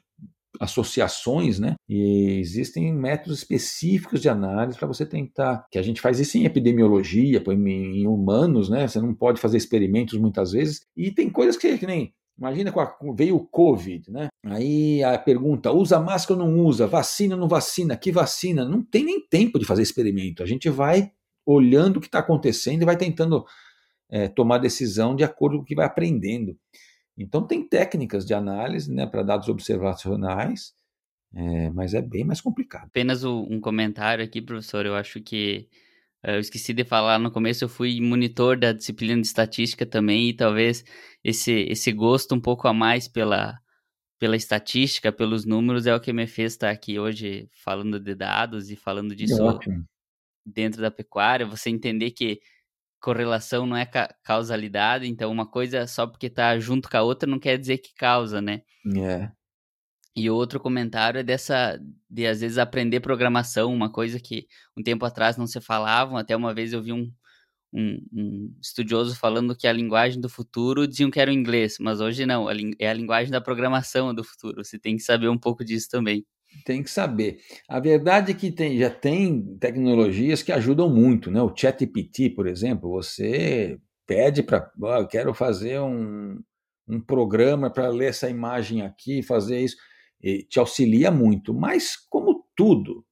[0.60, 1.76] associações, né?
[1.88, 5.66] E existem métodos específicos de análise para você tentar.
[5.72, 8.88] Que a gente faz isso em epidemiologia, em humanos, né?
[8.88, 10.82] Você não pode fazer experimentos muitas vezes.
[10.96, 12.74] E tem coisas que, que nem Imagina
[13.16, 14.30] veio o Covid, né?
[14.46, 16.88] Aí a pergunta: usa máscara ou não usa?
[16.88, 17.98] Vacina ou não vacina?
[17.98, 18.64] Que vacina?
[18.64, 20.42] Não tem nem tempo de fazer experimento.
[20.42, 21.12] A gente vai
[21.46, 23.44] olhando o que está acontecendo e vai tentando
[24.10, 26.56] é, tomar decisão de acordo com o que vai aprendendo.
[27.20, 30.74] Então, tem técnicas de análise né, para dados observacionais,
[31.34, 32.88] é, mas é bem mais complicado.
[32.88, 34.86] Apenas um comentário aqui, professor.
[34.86, 35.68] Eu acho que
[36.24, 40.30] eh, eu esqueci de falar no começo, eu fui monitor da disciplina de estatística também,
[40.30, 40.84] e talvez
[41.24, 43.60] esse, esse gosto um pouco a mais pela,
[44.18, 48.70] pela estatística, pelos números, é o que me fez estar aqui hoje falando de dados
[48.70, 49.86] e falando disso Ótimo.
[50.46, 51.46] dentro da pecuária.
[51.46, 52.40] Você entender que
[53.00, 57.30] correlação não é ca causalidade, então uma coisa só porque está junto com a outra
[57.30, 58.62] não quer dizer que causa, né?
[58.96, 59.32] É.
[60.16, 61.80] E outro comentário é dessa,
[62.10, 64.48] de às vezes aprender programação, uma coisa que
[64.78, 66.18] um tempo atrás não se falavam.
[66.18, 67.12] Até uma vez eu vi um,
[67.74, 72.02] um, um, estudioso falando que a linguagem do futuro diziam que era o inglês, mas
[72.02, 72.48] hoje não,
[72.80, 74.64] é a linguagem da programação do futuro.
[74.64, 76.26] Você tem que saber um pouco disso também.
[76.66, 77.40] Tem que saber.
[77.68, 81.42] A verdade é que tem, já tem tecnologias que ajudam muito, né?
[81.42, 86.40] O ChatGPT, por exemplo, você pede para, oh, eu quero fazer um,
[86.88, 89.78] um programa para ler essa imagem aqui, fazer isso
[90.50, 91.54] te auxilia muito.
[91.54, 93.06] Mas, como tudo,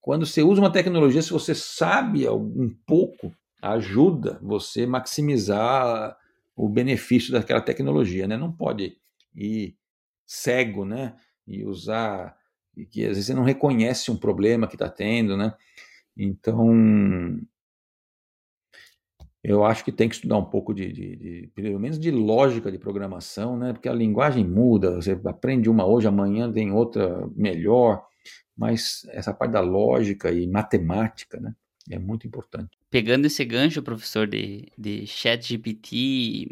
[0.00, 3.32] quando você usa uma tecnologia, se você sabe um pouco,
[3.62, 6.16] ajuda você maximizar
[6.54, 8.36] o benefício daquela tecnologia, né?
[8.36, 8.96] Não pode
[9.34, 9.76] ir
[10.24, 11.16] cego, né?
[11.46, 12.36] E usar
[12.76, 15.54] e que às vezes você não reconhece um problema que está tendo, né?
[16.16, 17.40] Então
[19.42, 22.70] eu acho que tem que estudar um pouco de, de, de, pelo menos de lógica
[22.70, 23.72] de programação, né?
[23.72, 28.04] Porque a linguagem muda, você aprende uma hoje, amanhã tem outra melhor,
[28.56, 31.54] mas essa parte da lógica e matemática, né?
[31.88, 32.76] É muito importante.
[32.90, 35.04] Pegando esse gancho, professor, de, de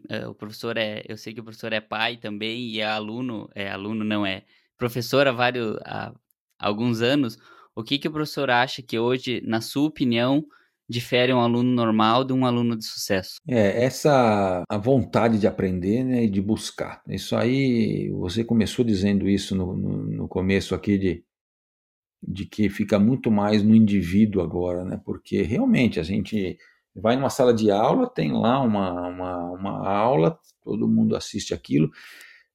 [0.09, 3.51] uh, o professor é, eu sei que o professor é pai também e é aluno,
[3.57, 4.45] é aluno não é,
[4.85, 6.13] professor há vários, há
[6.59, 7.39] alguns anos,
[7.75, 10.45] o que que o professor acha que hoje, na sua opinião,
[10.87, 13.37] difere um aluno normal de um aluno de sucesso?
[13.49, 17.03] É, essa a vontade de aprender né, e de buscar.
[17.09, 21.25] Isso aí, você começou dizendo isso no, no, no começo aqui de,
[22.23, 25.01] de que fica muito mais no indivíduo agora, né?
[25.03, 26.59] Porque realmente a gente
[26.95, 31.91] vai numa sala de aula, tem lá uma, uma, uma aula, todo mundo assiste aquilo,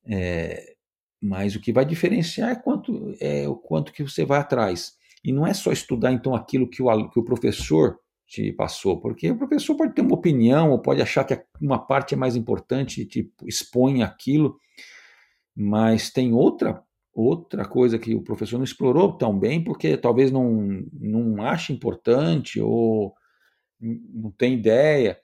[0.05, 0.75] é,
[1.21, 4.93] mas o que vai diferenciar é, quanto, é o quanto que você vai atrás.
[5.23, 9.31] E não é só estudar então aquilo que o, que o professor te passou, porque
[9.31, 13.05] o professor pode ter uma opinião ou pode achar que uma parte é mais importante,
[13.05, 14.57] tipo, expõe aquilo,
[15.55, 20.85] mas tem outra outra coisa que o professor não explorou tão bem, porque talvez não,
[20.93, 23.13] não ache importante ou
[23.79, 25.19] não tem ideia.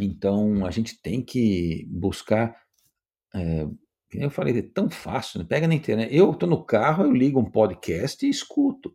[0.00, 2.56] Então a gente tem que buscar.
[3.34, 3.66] É,
[4.14, 5.46] eu falei, é tão fácil, né?
[5.48, 6.14] pega na internet.
[6.14, 8.94] Eu estou no carro, eu ligo um podcast e escuto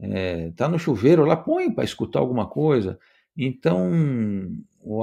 [0.00, 2.98] é, tá no chuveiro lá, põe para escutar alguma coisa.
[3.36, 3.90] Então,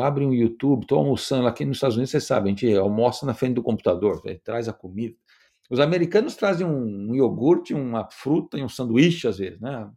[0.01, 3.25] abre um YouTube, estou almoçando lá aqui nos Estados Unidos, você sabe, a gente almoça
[3.25, 5.15] na frente do computador, traz a comida.
[5.69, 9.89] Os americanos trazem um, um iogurte, uma fruta e um sanduíche, às vezes, né?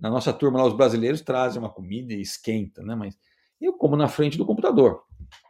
[0.00, 2.94] Na nossa turma lá, os brasileiros trazem uma comida e esquenta, né?
[2.94, 3.18] Mas
[3.60, 5.02] eu como na frente do computador.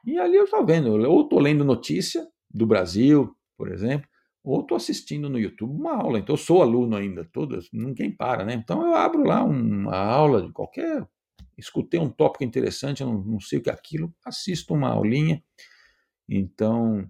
[0.05, 4.09] E ali eu estou vendo, ou estou lendo notícia do Brasil, por exemplo,
[4.43, 6.19] ou estou assistindo no YouTube uma aula.
[6.19, 8.55] Então, eu sou aluno ainda, todas, ninguém para, né?
[8.55, 11.07] Então, eu abro lá uma aula de qualquer.
[11.57, 15.43] Escutei um tópico interessante, não, não sei o que é aquilo, assisto uma aulinha.
[16.29, 17.07] Então,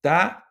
[0.00, 0.42] tá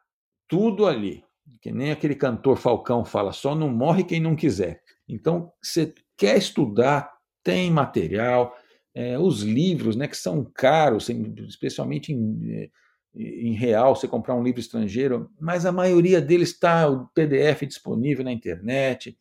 [0.47, 1.23] tudo ali.
[1.61, 4.81] Que nem aquele cantor Falcão fala, só não morre quem não quiser.
[5.07, 7.11] Então, você quer estudar,
[7.43, 8.55] tem material,
[8.93, 12.69] é, os livros, né, que são caros, especialmente em
[13.13, 18.23] em real, você comprar um livro estrangeiro, mas a maioria deles está o PDF disponível
[18.23, 19.17] na internet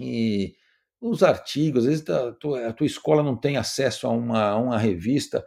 [0.00, 0.54] e
[1.00, 4.56] os artigos, às vezes a tua, a tua escola não tem acesso a uma, a
[4.56, 5.44] uma revista,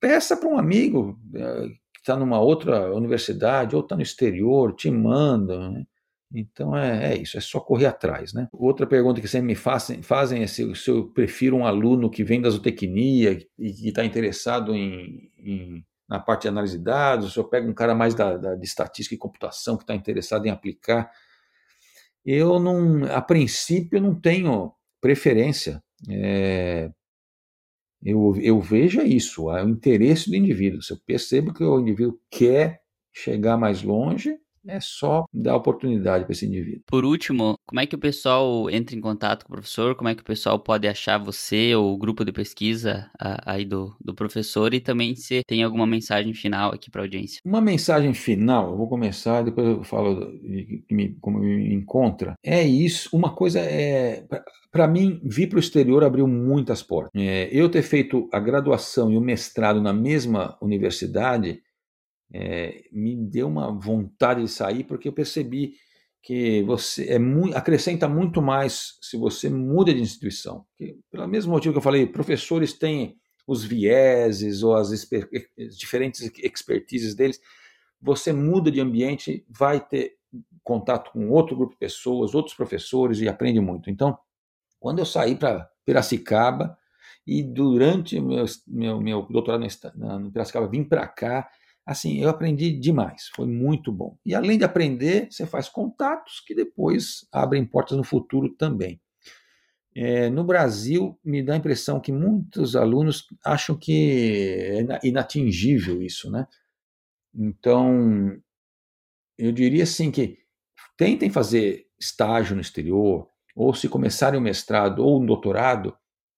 [0.00, 4.90] peça para um amigo eh, que está numa outra universidade ou está no exterior, te
[4.90, 5.70] manda.
[5.70, 5.86] Né?
[6.34, 8.32] Então é, é, isso, é só correr atrás.
[8.34, 8.48] Né?
[8.52, 12.24] Outra pergunta que sempre me fazem, fazem é se, se eu prefiro um aluno que
[12.24, 17.34] vem da zootecnia e que está interessado em, em na parte de análise de dados,
[17.36, 20.50] eu pego um cara mais da, da de estatística e computação que está interessado em
[20.50, 21.10] aplicar.
[22.22, 25.82] Eu não, a princípio, não tenho preferência.
[26.10, 26.90] É,
[28.02, 30.82] eu, eu vejo isso, é o interesse do indivíduo.
[30.82, 34.36] Se eu percebo que o indivíduo quer chegar mais longe,
[34.66, 36.82] é só dar oportunidade para esse indivíduo.
[36.86, 39.94] Por último, como é que o pessoal entra em contato com o professor?
[39.94, 43.94] Como é que o pessoal pode achar você ou o grupo de pesquisa aí do,
[44.00, 44.72] do professor?
[44.74, 47.40] E também se tem alguma mensagem final aqui para a audiência.
[47.44, 50.84] Uma mensagem final, eu vou começar, depois eu falo de,
[51.20, 52.34] como me encontra.
[52.44, 54.26] É isso, uma coisa é.
[54.70, 57.10] Para mim, vir para o exterior abriu muitas portas.
[57.14, 61.60] É, eu ter feito a graduação e o mestrado na mesma universidade
[62.32, 65.74] é, me deu uma vontade de sair porque eu percebi
[66.22, 70.64] que você é muito, acrescenta muito mais se você muda de instituição.
[70.70, 73.16] Porque, pelo mesmo motivo que eu falei, professores têm
[73.46, 74.90] os vieses ou as
[75.76, 77.40] diferentes expertises deles.
[78.00, 80.14] Você muda de ambiente, vai ter
[80.62, 83.90] contato com outro grupo de pessoas, outros professores e aprende muito.
[83.90, 84.16] Então,
[84.78, 86.78] quando eu saí para Piracicaba
[87.26, 91.48] e durante meu, meu, meu doutorado em Piracicaba vim para cá,
[91.84, 94.16] assim, eu aprendi demais, foi muito bom.
[94.24, 99.00] E além de aprender, você faz contatos que depois abrem portas no futuro também.
[99.94, 106.30] É, no Brasil, me dá a impressão que muitos alunos acham que é inatingível isso,
[106.30, 106.46] né?
[107.34, 108.34] Então,
[109.36, 110.38] eu diria assim que
[110.96, 115.96] tentem fazer estágio no exterior, ou se começarem o mestrado ou um doutorado,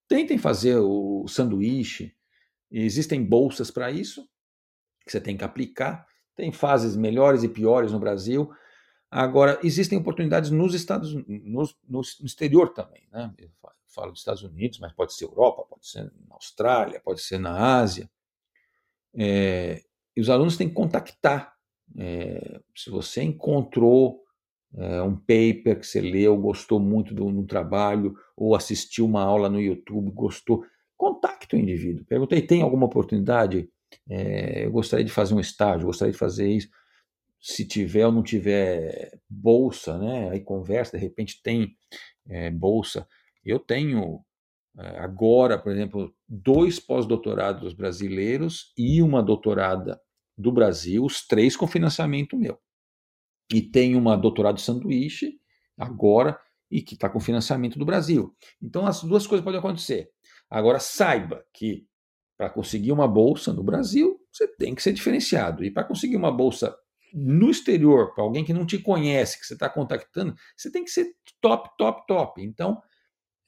[0.09, 2.13] tentem fazer o sanduíche.
[2.71, 4.29] Existem bolsas para isso,
[5.05, 6.07] que você tem que aplicar.
[6.35, 8.51] Tem fases melhores e piores no Brasil.
[9.11, 13.07] Agora, existem oportunidades nos Estados no, no, exterior também.
[13.13, 13.33] Né?
[13.95, 17.79] falo dos Estados Unidos, mas pode ser Europa, pode ser na Austrália, pode ser na
[17.79, 18.11] Ásia.
[19.17, 19.83] É,
[20.17, 21.55] e os alunos têm que contactar.
[21.97, 24.21] É, se você encontrou
[24.77, 29.49] é, um paper que você leu, gostou muito do, do, trabalho, ou assistiu uma aula
[29.49, 30.65] no YouTube, gostou,
[30.97, 32.05] contacte o indivíduo.
[32.05, 33.71] Perguntei, tem alguma oportunidade?
[34.09, 36.69] É, eu gostaria de fazer um estágio, gostaria de fazer isso.
[37.41, 40.31] Se tiver ou não tiver bolsa, né?
[40.31, 41.77] Aí conversa, de repente tem
[42.27, 43.07] é, bolsa.
[43.45, 44.25] Eu tenho
[44.79, 50.01] é, agora, por exemplo, dois pós-doutorados brasileiros e uma doutorada
[50.37, 52.59] do Brasil, os três com financiamento meu.
[53.53, 55.39] E tem uma doutorado sanduíche
[55.77, 56.39] agora
[56.71, 58.35] e que está com financiamento do Brasil.
[58.61, 60.11] Então as duas coisas podem acontecer.
[60.51, 61.87] Agora saiba que
[62.37, 65.65] para conseguir uma bolsa no Brasil, você tem que ser diferenciado.
[65.65, 66.77] E para conseguir uma bolsa
[67.13, 70.91] no exterior, para alguém que não te conhece, que você está contactando, você tem que
[70.91, 72.43] ser top, top, top.
[72.43, 72.83] Então,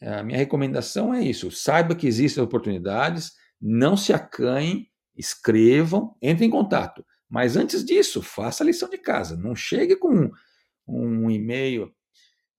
[0.00, 6.52] a minha recomendação é isso: saiba que existem oportunidades, não se acanhem, escrevam, entrem em
[6.52, 7.04] contato.
[7.28, 9.36] Mas antes disso, faça a lição de casa.
[9.36, 10.30] Não chegue com
[10.86, 11.92] um, e-mail.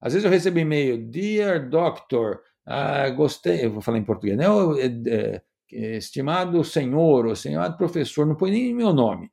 [0.02, 4.46] Às vezes eu recebo e-mail, Dear Doctor, ah, gostei, eu vou falar em português, né?
[5.72, 9.30] Estimado senhor ou senhor professor, não põe nem meu nome.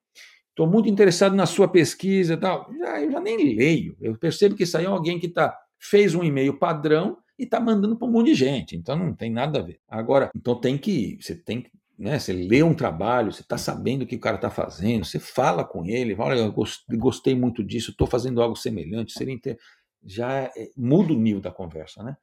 [0.50, 2.70] Estou muito interessado na sua pesquisa e tal.
[2.78, 3.96] Já, eu já nem leio.
[4.00, 7.58] Eu percebo que isso aí é alguém que tá, fez um e-mail padrão e está
[7.58, 8.76] mandando para um monte de gente.
[8.76, 9.80] Então não tem nada a ver.
[9.88, 11.18] Agora, então tem que.
[11.20, 11.66] Você tem.
[11.96, 15.20] Né, você lê um trabalho, você está sabendo o que o cara está fazendo, você
[15.20, 16.52] fala com ele, olha, eu
[16.98, 19.56] gostei muito disso, estou fazendo algo semelhante, seria inter...
[20.02, 22.16] já é, muda o nível da conversa, né?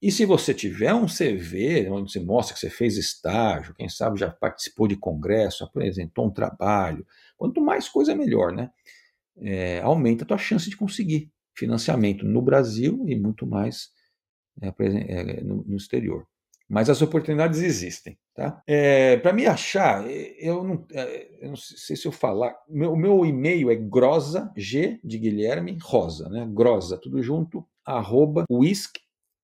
[0.00, 4.20] E se você tiver um CV onde você mostra que você fez estágio, quem sabe
[4.20, 7.04] já participou de congresso, apresentou um trabalho,
[7.36, 8.70] quanto mais coisa melhor, né?
[9.40, 13.90] É, aumenta a tua chance de conseguir financiamento no Brasil e muito mais
[14.62, 16.26] é, é, no, no, exterior.
[16.68, 18.16] Mas as oportunidades existem.
[18.34, 18.62] Tá?
[18.66, 22.54] É, Para me achar, eu não, é, eu não, sei se eu falar.
[22.68, 26.48] Meu, o meu e-mail é grosa, G de Guilherme, rosa, né?
[26.48, 28.96] Grosa, tudo junto, arroba whisk,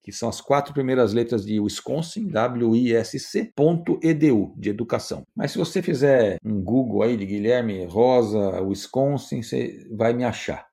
[0.05, 5.27] que são as quatro primeiras letras de Wisconsin, W-I-S-C, ponto edu, de educação.
[5.35, 10.67] Mas se você fizer um Google aí de Guilherme Rosa, Wisconsin, você vai me achar.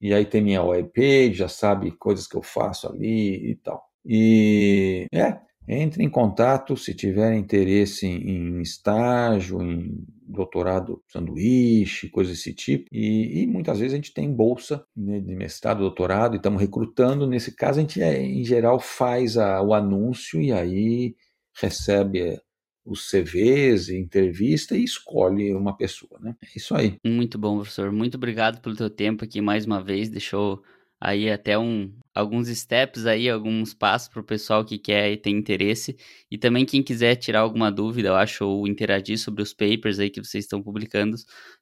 [0.00, 3.82] E aí tem minha webpage, já sabe coisas que eu faço ali e tal.
[4.04, 12.54] E é, entre em contato se tiver interesse em estágio, em doutorado sanduíche, coisas desse
[12.54, 12.86] tipo.
[12.90, 17.26] E, e, muitas vezes a gente tem bolsa né, de mestrado, doutorado, e estamos recrutando.
[17.26, 21.14] Nesse caso, a gente, é, em geral, faz a, o anúncio e aí
[21.60, 22.40] recebe
[22.84, 26.36] os CVs, entrevista e escolhe uma pessoa, né?
[26.42, 26.98] É isso aí.
[27.04, 27.90] Muito bom, professor.
[27.90, 30.10] Muito obrigado pelo teu tempo aqui mais uma vez.
[30.10, 30.62] Deixou
[31.04, 35.36] aí até um, alguns steps aí, alguns passos para o pessoal que quer e tem
[35.36, 35.96] interesse.
[36.30, 40.08] E também quem quiser tirar alguma dúvida, eu acho, ou interagir sobre os papers aí
[40.08, 41.16] que vocês estão publicando,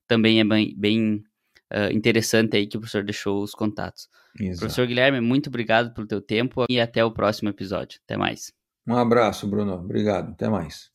[0.06, 1.24] também é bem, bem
[1.72, 4.08] uh, interessante aí que o professor deixou os contatos.
[4.38, 4.60] Exato.
[4.60, 7.98] Professor Guilherme, muito obrigado pelo teu tempo e até o próximo episódio.
[8.04, 8.52] Até mais.
[8.86, 9.74] Um abraço, Bruno.
[9.74, 10.30] Obrigado.
[10.30, 10.91] Até mais.